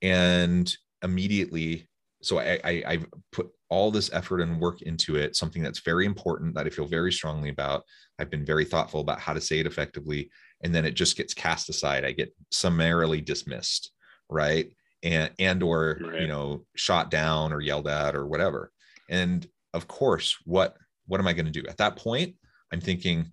And 0.00 0.74
immediately 1.02 1.86
so 2.22 2.38
I, 2.38 2.58
I 2.64 2.82
I've 2.86 3.06
put 3.32 3.48
all 3.70 3.90
this 3.90 4.10
effort 4.12 4.40
and 4.40 4.60
work 4.60 4.82
into 4.82 5.16
it, 5.16 5.36
something 5.36 5.62
that's 5.62 5.80
very 5.80 6.06
important 6.06 6.54
that 6.54 6.66
I 6.66 6.70
feel 6.70 6.86
very 6.86 7.12
strongly 7.12 7.50
about. 7.50 7.84
I've 8.18 8.30
been 8.30 8.44
very 8.44 8.64
thoughtful 8.64 9.00
about 9.00 9.20
how 9.20 9.32
to 9.32 9.40
say 9.40 9.58
it 9.58 9.66
effectively, 9.66 10.30
and 10.62 10.74
then 10.74 10.84
it 10.84 10.94
just 10.94 11.16
gets 11.16 11.34
cast 11.34 11.68
aside. 11.68 12.04
I 12.04 12.12
get 12.12 12.34
summarily 12.50 13.20
dismissed, 13.20 13.92
right? 14.28 14.70
And 15.02 15.30
and 15.38 15.62
or 15.62 15.98
right. 16.00 16.20
you 16.20 16.26
know 16.26 16.64
shot 16.74 17.10
down 17.10 17.52
or 17.52 17.60
yelled 17.60 17.88
at 17.88 18.16
or 18.16 18.26
whatever. 18.26 18.72
And 19.08 19.46
of 19.74 19.86
course, 19.86 20.36
what 20.44 20.76
what 21.06 21.20
am 21.20 21.26
I 21.26 21.32
going 21.32 21.46
to 21.46 21.52
do 21.52 21.66
at 21.68 21.78
that 21.78 21.96
point? 21.96 22.34
I'm 22.72 22.80
thinking, 22.80 23.30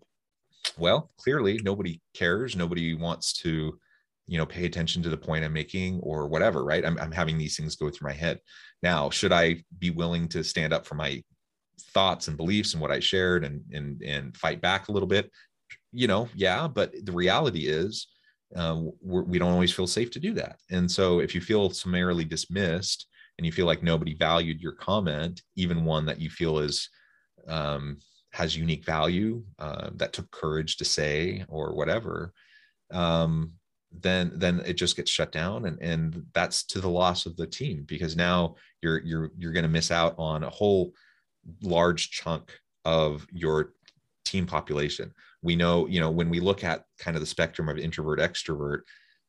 well, 0.78 1.12
clearly 1.18 1.60
nobody 1.64 2.02
cares. 2.14 2.56
Nobody 2.56 2.94
wants 2.94 3.34
to 3.42 3.80
you 4.28 4.38
know 4.38 4.46
pay 4.46 4.66
attention 4.66 5.04
to 5.04 5.10
the 5.10 5.18
point 5.18 5.46
i'm 5.46 5.54
making 5.54 6.00
or 6.02 6.28
whatever 6.28 6.64
right? 6.64 6.86
I'm, 6.86 6.98
I'm 7.00 7.12
having 7.12 7.38
these 7.38 7.56
things 7.56 7.76
go 7.76 7.90
through 7.90 8.08
my 8.10 8.14
head. 8.14 8.40
Now 8.82 9.10
should 9.10 9.32
i 9.32 9.64
be 9.80 9.90
willing 9.90 10.28
to 10.30 10.44
stand 10.44 10.74
up 10.74 10.86
for 10.86 10.96
my 10.96 11.24
thoughts 11.94 12.28
and 12.28 12.38
beliefs 12.38 12.74
and 12.74 12.82
what 12.82 12.92
i 12.92 13.00
shared 13.00 13.44
and 13.44 13.62
and 13.72 14.02
and 14.02 14.36
fight 14.38 14.62
back 14.62 14.88
a 14.88 14.92
little 14.92 15.08
bit? 15.08 15.30
You 15.92 16.08
know 16.08 16.30
yeah 16.36 16.68
but 16.68 16.94
the 17.04 17.12
reality 17.12 17.68
is 17.68 18.08
uh, 18.56 18.80
we 19.02 19.40
do 19.40 19.46
not 19.46 19.52
always 19.52 19.74
feel 19.74 19.88
safe 19.88 20.12
to 20.12 20.20
do 20.20 20.34
that. 20.34 20.60
And 20.70 20.90
so 20.90 21.20
if 21.20 21.34
you 21.36 21.42
feel 21.42 21.72
summarily 21.72 22.24
dismissed 22.24 23.08
and 23.38 23.46
you 23.46 23.52
feel 23.52 23.66
like 23.66 23.84
nobody 23.84 24.14
valued 24.14 24.62
your 24.62 24.74
comment 24.74 25.42
even 25.56 25.84
one 25.84 26.06
that 26.06 26.22
you 26.22 26.30
feel 26.30 26.60
is 26.60 26.90
um, 27.48 27.98
has 28.32 28.56
unique 28.56 28.86
value 28.86 29.44
uh, 29.60 29.90
that 29.96 30.14
took 30.14 30.30
courage 30.32 30.78
to 30.78 30.86
say 30.86 31.44
or 31.48 31.74
whatever 31.74 32.34
um, 32.92 33.54
then 34.02 34.32
then 34.36 34.62
it 34.66 34.74
just 34.74 34.96
gets 34.96 35.12
shut 35.12 35.32
down 35.32 35.66
and 35.66 35.80
and 35.82 36.26
that's 36.34 36.64
to 36.64 36.80
the 36.80 36.90
loss 36.90 37.26
of 37.26 37.36
the 37.38 37.48
team 37.48 37.84
because 37.88 38.16
now 38.16 38.56
you're 38.82 39.00
you're 39.00 39.32
you're 39.38 39.54
going 39.54 39.64
to 39.64 39.70
miss 39.70 39.92
out 39.92 40.16
on 40.18 40.44
a 40.44 40.50
whole 40.50 40.94
large 41.62 42.12
chunk 42.12 42.52
of 42.84 43.26
your 43.32 43.74
team 44.24 44.46
population. 44.46 45.14
We 45.42 45.56
know 45.56 45.88
you 45.88 46.00
know 46.00 46.12
when 46.12 46.30
we 46.30 46.40
look 46.40 46.64
at 46.64 46.86
kind 47.00 47.16
of 47.16 47.22
the 47.22 47.28
spectrum 47.28 47.70
of 47.70 47.78
introvert 47.78 48.20
extrovert 48.20 48.82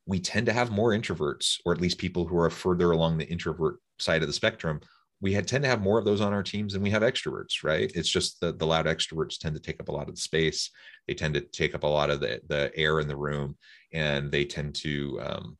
we 0.07 0.20
tend 0.20 0.46
to 0.46 0.52
have 0.52 0.70
more 0.70 0.90
introverts 0.90 1.61
or 1.64 1.72
at 1.72 1.81
least 1.81 1.98
people 1.98 2.26
who 2.26 2.38
are 2.38 2.48
further 2.48 2.92
along 2.92 3.18
the 3.18 3.29
introvert 3.29 3.81
side 3.98 4.22
of 4.22 4.29
the 4.29 4.33
spectrum 4.33 4.81
we 5.20 5.33
had, 5.33 5.48
tend 5.48 5.64
to 5.64 5.70
have 5.70 5.81
more 5.81 5.98
of 5.98 6.05
those 6.05 6.20
on 6.20 6.33
our 6.33 6.42
teams 6.42 6.72
than 6.72 6.83
we 6.83 6.90
have 6.90 7.02
extroverts, 7.02 7.64
right? 7.64 7.90
It's 7.94 8.09
just 8.09 8.40
the, 8.40 8.52
the 8.52 8.66
loud 8.66 8.87
extroverts 8.87 9.38
tend 9.38 9.55
to 9.55 9.61
take 9.61 9.81
up 9.81 9.88
a 9.88 9.92
lot 9.92 10.09
of 10.09 10.14
the 10.14 10.20
space. 10.20 10.70
They 11.09 11.14
tend 11.14 11.35
to 11.35 11.40
take 11.40 11.74
up 11.74 11.85
a 11.85 11.88
lot 11.88 12.11
of 12.11 12.20
the, 12.20 12.40
the 12.48 12.70
air 12.76 13.00
in 13.00 13.09
the 13.09 13.16
room 13.16 13.57
and 13.92 14.31
they 14.31 14.44
tend 14.44 14.74
to, 14.76 15.20
um, 15.22 15.59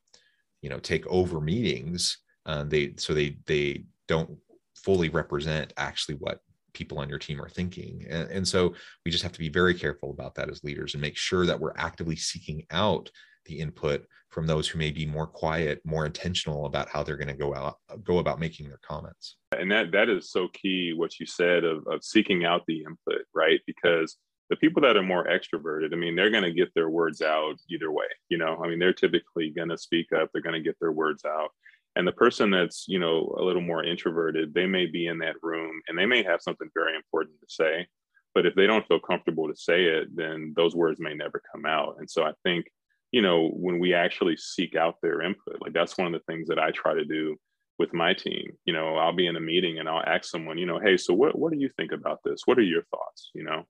you 0.61 0.69
know, 0.69 0.79
take 0.79 1.07
over 1.07 1.41
meetings. 1.41 2.19
Uh, 2.45 2.63
they, 2.63 2.93
so 2.97 3.13
they, 3.13 3.37
they 3.45 3.85
don't 4.07 4.37
fully 4.75 5.09
represent 5.09 5.73
actually 5.77 6.15
what 6.15 6.39
people 6.73 6.99
on 6.99 7.09
your 7.09 7.17
team 7.17 7.41
are 7.41 7.49
thinking. 7.49 8.05
And, 8.07 8.29
and 8.29 8.47
so 8.47 8.75
we 9.03 9.11
just 9.11 9.23
have 9.23 9.33
to 9.33 9.39
be 9.39 9.49
very 9.49 9.73
careful 9.73 10.11
about 10.11 10.35
that 10.35 10.49
as 10.49 10.63
leaders 10.63 10.93
and 10.93 11.01
make 11.01 11.17
sure 11.17 11.45
that 11.47 11.59
we're 11.59 11.73
actively 11.75 12.15
seeking 12.15 12.63
out 12.69 13.09
the 13.47 13.59
input 13.59 14.05
from 14.29 14.45
those 14.45 14.67
who 14.67 14.77
may 14.77 14.91
be 14.91 15.05
more 15.05 15.27
quiet, 15.27 15.81
more 15.85 16.05
intentional 16.05 16.65
about 16.65 16.89
how 16.89 17.01
they're 17.01 17.17
going 17.17 17.27
to 17.27 17.33
go 17.33 17.55
out, 17.55 17.77
go 18.03 18.19
about 18.19 18.39
making 18.39 18.67
their 18.67 18.79
comments. 18.87 19.37
And 19.57 19.71
that 19.71 19.91
that 19.91 20.09
is 20.09 20.31
so 20.31 20.47
key. 20.53 20.93
What 20.95 21.19
you 21.19 21.25
said 21.25 21.63
of 21.63 21.87
of 21.87 22.03
seeking 22.03 22.45
out 22.45 22.63
the 22.67 22.83
input, 22.83 23.25
right? 23.33 23.59
Because 23.65 24.17
the 24.49 24.55
people 24.57 24.81
that 24.81 24.95
are 24.95 25.03
more 25.03 25.25
extroverted, 25.25 25.93
I 25.93 25.97
mean, 25.97 26.15
they're 26.15 26.29
going 26.29 26.43
to 26.43 26.53
get 26.53 26.73
their 26.73 26.89
words 26.89 27.21
out 27.21 27.55
either 27.69 27.91
way. 27.91 28.05
You 28.29 28.37
know, 28.37 28.61
I 28.63 28.67
mean, 28.67 28.79
they're 28.79 28.93
typically 28.93 29.49
going 29.49 29.69
to 29.69 29.77
speak 29.77 30.13
up. 30.13 30.29
They're 30.31 30.41
going 30.41 30.61
to 30.61 30.61
get 30.61 30.77
their 30.79 30.93
words 30.93 31.25
out. 31.25 31.49
And 31.95 32.07
the 32.07 32.11
person 32.11 32.51
that's 32.51 32.85
you 32.87 32.99
know 32.99 33.35
a 33.39 33.43
little 33.43 33.61
more 33.61 33.83
introverted, 33.83 34.53
they 34.53 34.67
may 34.67 34.85
be 34.85 35.07
in 35.07 35.19
that 35.19 35.35
room 35.41 35.81
and 35.87 35.97
they 35.97 36.05
may 36.05 36.23
have 36.23 36.41
something 36.41 36.69
very 36.73 36.95
important 36.95 37.39
to 37.39 37.47
say. 37.49 37.87
But 38.35 38.45
if 38.45 38.53
they 38.53 38.67
don't 38.67 38.87
feel 38.87 38.99
comfortable 38.99 39.47
to 39.47 39.55
say 39.55 39.85
it, 39.85 40.15
then 40.15 40.53
those 40.55 40.75
words 40.75 40.99
may 40.99 41.15
never 41.15 41.41
come 41.51 41.65
out. 41.65 41.95
And 41.97 42.07
so 42.07 42.23
I 42.23 42.33
think 42.43 42.67
you 43.11 43.21
know, 43.21 43.49
when 43.49 43.79
we 43.79 43.93
actually 43.93 44.37
seek 44.37 44.75
out 44.75 44.95
their 45.01 45.21
input, 45.21 45.61
like 45.61 45.73
that's 45.73 45.97
one 45.97 46.07
of 46.07 46.13
the 46.13 46.31
things 46.31 46.47
that 46.49 46.59
I 46.59 46.71
try 46.71 46.93
to 46.93 47.05
do 47.05 47.37
with 47.79 47.93
my 47.93 48.13
team. 48.13 48.51
You 48.65 48.73
know, 48.73 48.95
I'll 48.95 49.15
be 49.15 49.27
in 49.27 49.35
a 49.35 49.41
meeting 49.41 49.79
and 49.79 49.87
I'll 49.87 50.03
ask 50.05 50.25
someone, 50.25 50.57
you 50.57 50.65
know, 50.65 50.79
hey, 50.79 50.97
so 50.97 51.13
what 51.13 51.37
what 51.37 51.51
do 51.51 51.59
you 51.59 51.69
think 51.77 51.91
about 51.91 52.19
this? 52.23 52.41
What 52.45 52.57
are 52.57 52.63
your 52.63 52.83
thoughts? 52.83 53.31
You 53.33 53.43
know, 53.43 53.63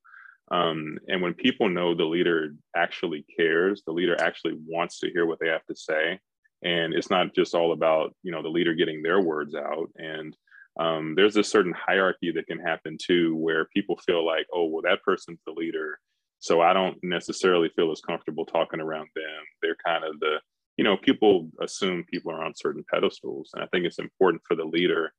um, 0.51 0.97
and 1.07 1.21
when 1.21 1.33
people 1.33 1.69
know 1.69 1.93
the 1.93 2.05
leader 2.05 2.55
actually 2.75 3.25
cares, 3.37 3.83
the 3.85 3.93
leader 3.93 4.19
actually 4.19 4.57
wants 4.65 4.99
to 4.99 5.09
hear 5.09 5.25
what 5.25 5.39
they 5.39 5.49
have 5.49 5.65
to 5.65 5.75
say, 5.75 6.19
and 6.63 6.93
it's 6.93 7.09
not 7.09 7.35
just 7.35 7.53
all 7.53 7.73
about 7.73 8.15
you 8.23 8.31
know 8.31 8.41
the 8.41 8.49
leader 8.49 8.73
getting 8.73 9.03
their 9.03 9.21
words 9.21 9.55
out. 9.55 9.89
And 9.97 10.35
um, 10.79 11.13
there's 11.15 11.37
a 11.37 11.43
certain 11.43 11.73
hierarchy 11.73 12.31
that 12.31 12.47
can 12.47 12.59
happen 12.59 12.97
too, 13.01 13.35
where 13.35 13.65
people 13.65 13.97
feel 13.97 14.25
like, 14.25 14.45
oh, 14.53 14.65
well, 14.65 14.83
that 14.83 15.03
person's 15.03 15.39
the 15.45 15.51
leader 15.51 15.99
so 16.47 16.61
I 16.61 16.71
don't 16.71 16.97
necessarily 17.03 17.69
feel 17.75 17.91
as 17.91 17.99
comfortable 17.99 18.45
talking 18.45 18.79
around 18.79 19.09
them. 19.13 19.43
They're 19.61 19.75
kind 19.85 20.05
of 20.05 20.17
the, 20.21 20.39
you 20.77 20.85
know, 20.85 20.95
people 20.95 21.49
assume 21.61 22.05
people 22.09 22.31
are 22.31 22.41
on 22.41 22.53
certain 22.55 22.85
pedestals. 22.89 23.51
And 23.53 23.61
I 23.61 23.67
think 23.67 23.85
it's 23.85 23.99
important 23.99 24.41
for 24.47 24.55
the 24.55 24.63
leader 24.63 25.11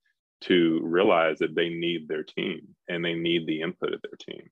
to 0.45 0.81
realize 0.83 1.39
that 1.41 1.55
they 1.55 1.69
need 1.69 2.09
their 2.09 2.23
team 2.23 2.63
and 2.89 3.05
they 3.05 3.13
need 3.13 3.47
the 3.47 3.61
input 3.61 3.93
of 3.93 4.01
their 4.01 4.17
team. 4.19 4.43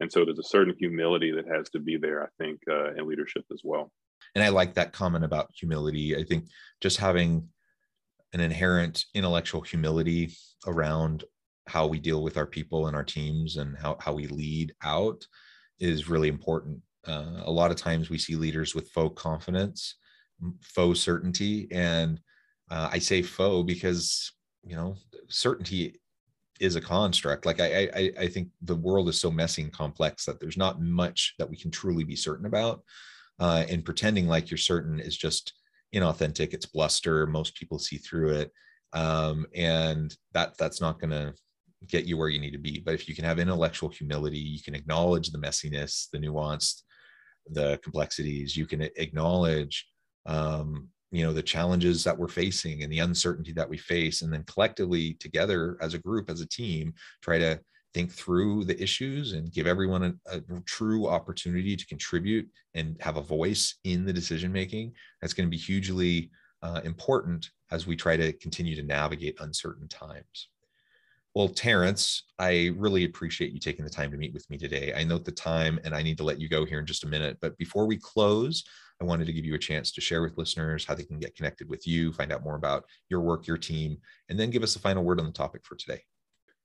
And 0.00 0.12
so 0.12 0.26
there's 0.26 0.38
a 0.38 0.42
certain 0.42 0.74
humility 0.78 1.32
that 1.32 1.48
has 1.48 1.70
to 1.70 1.78
be 1.78 1.96
there, 1.96 2.22
I 2.22 2.28
think, 2.38 2.60
uh, 2.70 2.92
in 2.92 3.08
leadership 3.08 3.44
as 3.50 3.62
well. 3.64 3.90
And 4.34 4.44
I 4.44 4.50
like 4.50 4.74
that 4.74 4.92
comment 4.92 5.24
about 5.24 5.48
humility. 5.58 6.16
I 6.16 6.24
think 6.24 6.48
just 6.82 6.98
having 6.98 7.48
an 8.34 8.40
inherent 8.40 9.06
intellectual 9.14 9.62
humility 9.62 10.36
around 10.66 11.24
how 11.66 11.86
we 11.86 11.98
deal 11.98 12.22
with 12.22 12.36
our 12.36 12.46
people 12.46 12.88
and 12.88 12.94
our 12.94 13.04
teams 13.04 13.56
and 13.56 13.74
how, 13.78 13.96
how 14.00 14.12
we 14.12 14.26
lead 14.26 14.74
out 14.84 15.24
is 15.78 16.08
really 16.08 16.28
important. 16.28 16.80
Uh, 17.06 17.42
a 17.44 17.50
lot 17.50 17.70
of 17.70 17.76
times 17.76 18.10
we 18.10 18.18
see 18.18 18.36
leaders 18.36 18.74
with 18.74 18.90
faux 18.90 19.20
confidence, 19.20 19.94
faux 20.60 21.00
certainty, 21.00 21.68
and 21.70 22.20
uh, 22.70 22.88
I 22.92 22.98
say 22.98 23.22
faux 23.22 23.66
because 23.66 24.32
you 24.64 24.76
know 24.76 24.96
certainty 25.28 26.00
is 26.58 26.76
a 26.76 26.80
construct. 26.80 27.46
Like 27.46 27.60
I, 27.60 27.88
I, 27.94 28.12
I 28.20 28.28
think 28.28 28.48
the 28.62 28.74
world 28.74 29.08
is 29.08 29.20
so 29.20 29.30
messy 29.30 29.62
and 29.62 29.72
complex 29.72 30.24
that 30.24 30.40
there's 30.40 30.56
not 30.56 30.80
much 30.80 31.34
that 31.38 31.48
we 31.48 31.56
can 31.56 31.70
truly 31.70 32.04
be 32.04 32.16
certain 32.16 32.46
about. 32.46 32.82
Uh, 33.38 33.64
and 33.68 33.84
pretending 33.84 34.26
like 34.26 34.50
you're 34.50 34.56
certain 34.56 34.98
is 34.98 35.16
just 35.16 35.52
inauthentic. 35.94 36.54
It's 36.54 36.64
bluster. 36.64 37.26
Most 37.26 37.54
people 37.54 37.78
see 37.78 37.98
through 37.98 38.30
it, 38.30 38.52
um, 38.94 39.46
and 39.54 40.16
that 40.32 40.56
that's 40.56 40.80
not 40.80 40.98
going 40.98 41.10
to 41.10 41.34
get 41.88 42.04
you 42.04 42.16
where 42.16 42.28
you 42.28 42.40
need 42.40 42.52
to 42.52 42.58
be. 42.58 42.80
But 42.80 42.94
if 42.94 43.08
you 43.08 43.14
can 43.14 43.24
have 43.24 43.38
intellectual 43.38 43.88
humility, 43.88 44.38
you 44.38 44.62
can 44.62 44.74
acknowledge 44.74 45.30
the 45.30 45.38
messiness, 45.38 46.08
the 46.12 46.18
nuance, 46.18 46.84
the 47.50 47.78
complexities. 47.82 48.56
You 48.56 48.66
can 48.66 48.82
acknowledge, 48.96 49.86
um, 50.26 50.88
you 51.12 51.24
know, 51.24 51.32
the 51.32 51.42
challenges 51.42 52.02
that 52.04 52.18
we're 52.18 52.28
facing 52.28 52.82
and 52.82 52.92
the 52.92 52.98
uncertainty 53.00 53.52
that 53.52 53.68
we 53.68 53.78
face, 53.78 54.22
and 54.22 54.32
then 54.32 54.42
collectively 54.44 55.14
together 55.14 55.76
as 55.80 55.94
a 55.94 55.98
group, 55.98 56.30
as 56.30 56.40
a 56.40 56.48
team, 56.48 56.92
try 57.22 57.38
to 57.38 57.60
think 57.94 58.12
through 58.12 58.64
the 58.64 58.80
issues 58.82 59.32
and 59.32 59.52
give 59.52 59.66
everyone 59.66 60.02
a, 60.02 60.36
a 60.36 60.60
true 60.66 61.08
opportunity 61.08 61.76
to 61.76 61.86
contribute 61.86 62.46
and 62.74 62.96
have 63.00 63.16
a 63.16 63.22
voice 63.22 63.76
in 63.84 64.04
the 64.04 64.12
decision 64.12 64.52
making. 64.52 64.92
That's 65.20 65.32
going 65.32 65.46
to 65.46 65.50
be 65.50 65.56
hugely 65.56 66.30
uh, 66.62 66.80
important 66.84 67.50
as 67.70 67.86
we 67.86 67.96
try 67.96 68.16
to 68.16 68.32
continue 68.34 68.76
to 68.76 68.82
navigate 68.82 69.36
uncertain 69.40 69.88
times. 69.88 70.48
Well, 71.36 71.48
Terrance, 71.50 72.22
I 72.38 72.72
really 72.78 73.04
appreciate 73.04 73.52
you 73.52 73.60
taking 73.60 73.84
the 73.84 73.90
time 73.90 74.10
to 74.10 74.16
meet 74.16 74.32
with 74.32 74.48
me 74.48 74.56
today. 74.56 74.94
I 74.96 75.04
note 75.04 75.26
the 75.26 75.32
time 75.32 75.78
and 75.84 75.94
I 75.94 76.00
need 76.00 76.16
to 76.16 76.24
let 76.24 76.40
you 76.40 76.48
go 76.48 76.64
here 76.64 76.78
in 76.78 76.86
just 76.86 77.04
a 77.04 77.06
minute. 77.06 77.36
But 77.42 77.58
before 77.58 77.84
we 77.84 77.98
close, 77.98 78.64
I 79.02 79.04
wanted 79.04 79.26
to 79.26 79.34
give 79.34 79.44
you 79.44 79.54
a 79.54 79.58
chance 79.58 79.92
to 79.92 80.00
share 80.00 80.22
with 80.22 80.38
listeners 80.38 80.86
how 80.86 80.94
they 80.94 81.04
can 81.04 81.18
get 81.18 81.36
connected 81.36 81.68
with 81.68 81.86
you, 81.86 82.10
find 82.10 82.32
out 82.32 82.42
more 82.42 82.56
about 82.56 82.84
your 83.10 83.20
work, 83.20 83.46
your 83.46 83.58
team, 83.58 83.98
and 84.30 84.40
then 84.40 84.48
give 84.48 84.62
us 84.62 84.76
a 84.76 84.78
final 84.78 85.04
word 85.04 85.20
on 85.20 85.26
the 85.26 85.30
topic 85.32 85.60
for 85.66 85.76
today. 85.76 86.00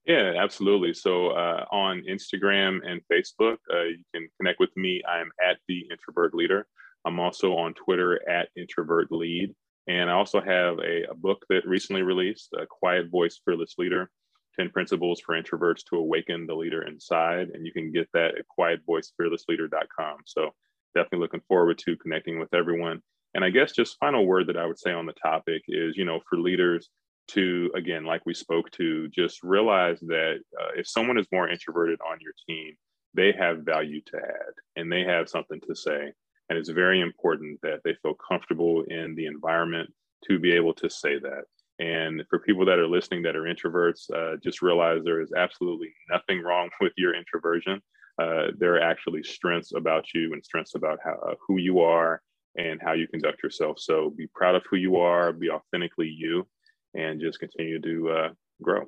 Yeah, 0.05 0.35
absolutely. 0.41 0.93
So 0.93 1.31
uh, 1.31 1.65
on 1.69 2.03
Instagram 2.09 2.79
and 2.89 3.01
Facebook, 3.11 3.57
uh, 3.73 3.83
you 3.83 4.05
can 4.15 4.29
connect 4.39 4.61
with 4.61 4.71
me. 4.77 5.01
I'm 5.05 5.31
at 5.45 5.57
the 5.67 5.85
introvert 5.91 6.33
leader. 6.33 6.65
I'm 7.03 7.19
also 7.19 7.57
on 7.57 7.73
Twitter 7.73 8.25
at 8.29 8.47
introvert 8.55 9.11
lead. 9.11 9.53
And 9.89 10.09
I 10.09 10.13
also 10.13 10.39
have 10.39 10.79
a, 10.79 11.11
a 11.11 11.13
book 11.13 11.45
that 11.49 11.67
recently 11.67 12.03
released, 12.03 12.53
A 12.57 12.65
Quiet 12.65 13.09
Voice, 13.11 13.41
Fearless 13.43 13.75
Leader 13.77 14.09
10 14.59 14.69
Principles 14.69 15.21
for 15.21 15.41
Introverts 15.41 15.83
to 15.89 15.97
Awaken 15.97 16.45
the 16.45 16.55
Leader 16.55 16.83
Inside. 16.83 17.49
And 17.53 17.65
you 17.65 17.71
can 17.71 17.91
get 17.91 18.09
that 18.13 18.35
at 18.37 18.45
quietvoicefearlessleader.com. 18.57 20.17
So 20.25 20.51
definitely 20.95 21.19
looking 21.19 21.41
forward 21.47 21.77
to 21.79 21.97
connecting 21.97 22.39
with 22.39 22.53
everyone. 22.53 23.01
And 23.33 23.45
I 23.45 23.49
guess 23.49 23.71
just 23.71 23.97
final 23.99 24.25
word 24.25 24.47
that 24.47 24.57
I 24.57 24.65
would 24.65 24.79
say 24.79 24.91
on 24.91 25.05
the 25.05 25.13
topic 25.13 25.63
is, 25.67 25.95
you 25.95 26.05
know, 26.05 26.19
for 26.29 26.37
leaders 26.37 26.89
to, 27.29 27.71
again, 27.75 28.03
like 28.03 28.25
we 28.25 28.33
spoke 28.33 28.69
to, 28.71 29.07
just 29.07 29.41
realize 29.41 29.99
that 30.01 30.39
uh, 30.59 30.71
if 30.75 30.87
someone 30.87 31.17
is 31.17 31.27
more 31.31 31.47
introverted 31.47 31.99
on 32.01 32.17
your 32.19 32.33
team, 32.47 32.75
they 33.13 33.31
have 33.31 33.59
value 33.59 34.01
to 34.07 34.17
add 34.17 34.53
and 34.75 34.91
they 34.91 35.03
have 35.03 35.29
something 35.29 35.61
to 35.67 35.75
say. 35.75 36.11
And 36.49 36.57
it's 36.57 36.69
very 36.69 36.99
important 36.99 37.59
that 37.61 37.79
they 37.85 37.95
feel 38.01 38.15
comfortable 38.15 38.83
in 38.83 39.15
the 39.15 39.25
environment 39.25 39.93
to 40.27 40.39
be 40.39 40.51
able 40.51 40.73
to 40.75 40.89
say 40.89 41.17
that. 41.19 41.45
And 41.81 42.23
for 42.29 42.37
people 42.37 42.63
that 42.65 42.77
are 42.77 42.87
listening 42.87 43.23
that 43.23 43.35
are 43.35 43.43
introverts, 43.43 44.11
uh, 44.11 44.37
just 44.43 44.61
realize 44.61 45.01
there 45.03 45.19
is 45.19 45.33
absolutely 45.35 45.91
nothing 46.11 46.43
wrong 46.43 46.69
with 46.81 46.93
your 46.95 47.15
introversion. 47.15 47.81
Uh, 48.21 48.51
there 48.57 48.75
are 48.75 48.81
actually 48.81 49.23
strengths 49.23 49.73
about 49.73 50.05
you 50.13 50.33
and 50.33 50.45
strengths 50.45 50.75
about 50.75 50.99
how, 51.03 51.13
uh, 51.27 51.33
who 51.47 51.57
you 51.57 51.79
are 51.79 52.21
and 52.55 52.79
how 52.83 52.93
you 52.93 53.07
conduct 53.07 53.41
yourself. 53.41 53.79
So 53.79 54.11
be 54.11 54.27
proud 54.27 54.53
of 54.53 54.63
who 54.69 54.77
you 54.77 54.97
are, 54.97 55.33
be 55.33 55.49
authentically 55.49 56.07
you, 56.07 56.45
and 56.93 57.19
just 57.19 57.39
continue 57.39 57.81
to 57.81 58.11
uh, 58.11 58.29
grow. 58.61 58.83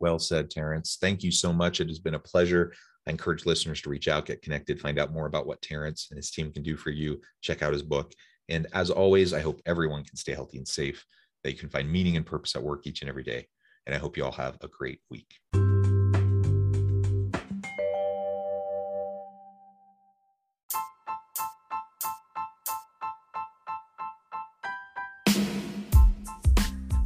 Well 0.00 0.18
said, 0.18 0.50
Terrance. 0.50 0.98
Thank 1.00 1.22
you 1.22 1.30
so 1.30 1.52
much. 1.52 1.80
It 1.80 1.88
has 1.88 2.00
been 2.00 2.14
a 2.14 2.18
pleasure. 2.18 2.72
I 3.06 3.10
encourage 3.10 3.46
listeners 3.46 3.80
to 3.82 3.90
reach 3.90 4.08
out, 4.08 4.26
get 4.26 4.42
connected, 4.42 4.80
find 4.80 4.98
out 4.98 5.12
more 5.12 5.26
about 5.26 5.46
what 5.46 5.62
Terrance 5.62 6.08
and 6.10 6.16
his 6.16 6.32
team 6.32 6.50
can 6.50 6.64
do 6.64 6.76
for 6.76 6.90
you. 6.90 7.20
Check 7.40 7.62
out 7.62 7.72
his 7.72 7.82
book. 7.82 8.12
And 8.48 8.66
as 8.72 8.90
always, 8.90 9.32
I 9.32 9.40
hope 9.40 9.60
everyone 9.64 10.02
can 10.02 10.16
stay 10.16 10.32
healthy 10.32 10.58
and 10.58 10.66
safe 10.66 11.06
you 11.50 11.58
can 11.58 11.68
find 11.68 11.90
meaning 11.90 12.16
and 12.16 12.24
purpose 12.24 12.54
at 12.54 12.62
work 12.62 12.86
each 12.86 13.02
and 13.02 13.08
every 13.08 13.24
day. 13.24 13.48
And 13.86 13.94
I 13.94 13.98
hope 13.98 14.16
you 14.16 14.24
all 14.24 14.32
have 14.32 14.56
a 14.60 14.68
great 14.68 15.00
week. 15.10 15.40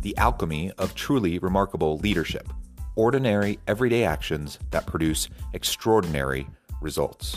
The 0.02 0.16
alchemy 0.18 0.70
of 0.78 0.94
truly 0.94 1.38
remarkable 1.38 1.98
leadership 1.98 2.48
ordinary, 2.96 3.58
everyday 3.68 4.04
actions 4.04 4.58
that 4.70 4.86
produce 4.86 5.28
extraordinary 5.52 6.48
results. 6.80 7.36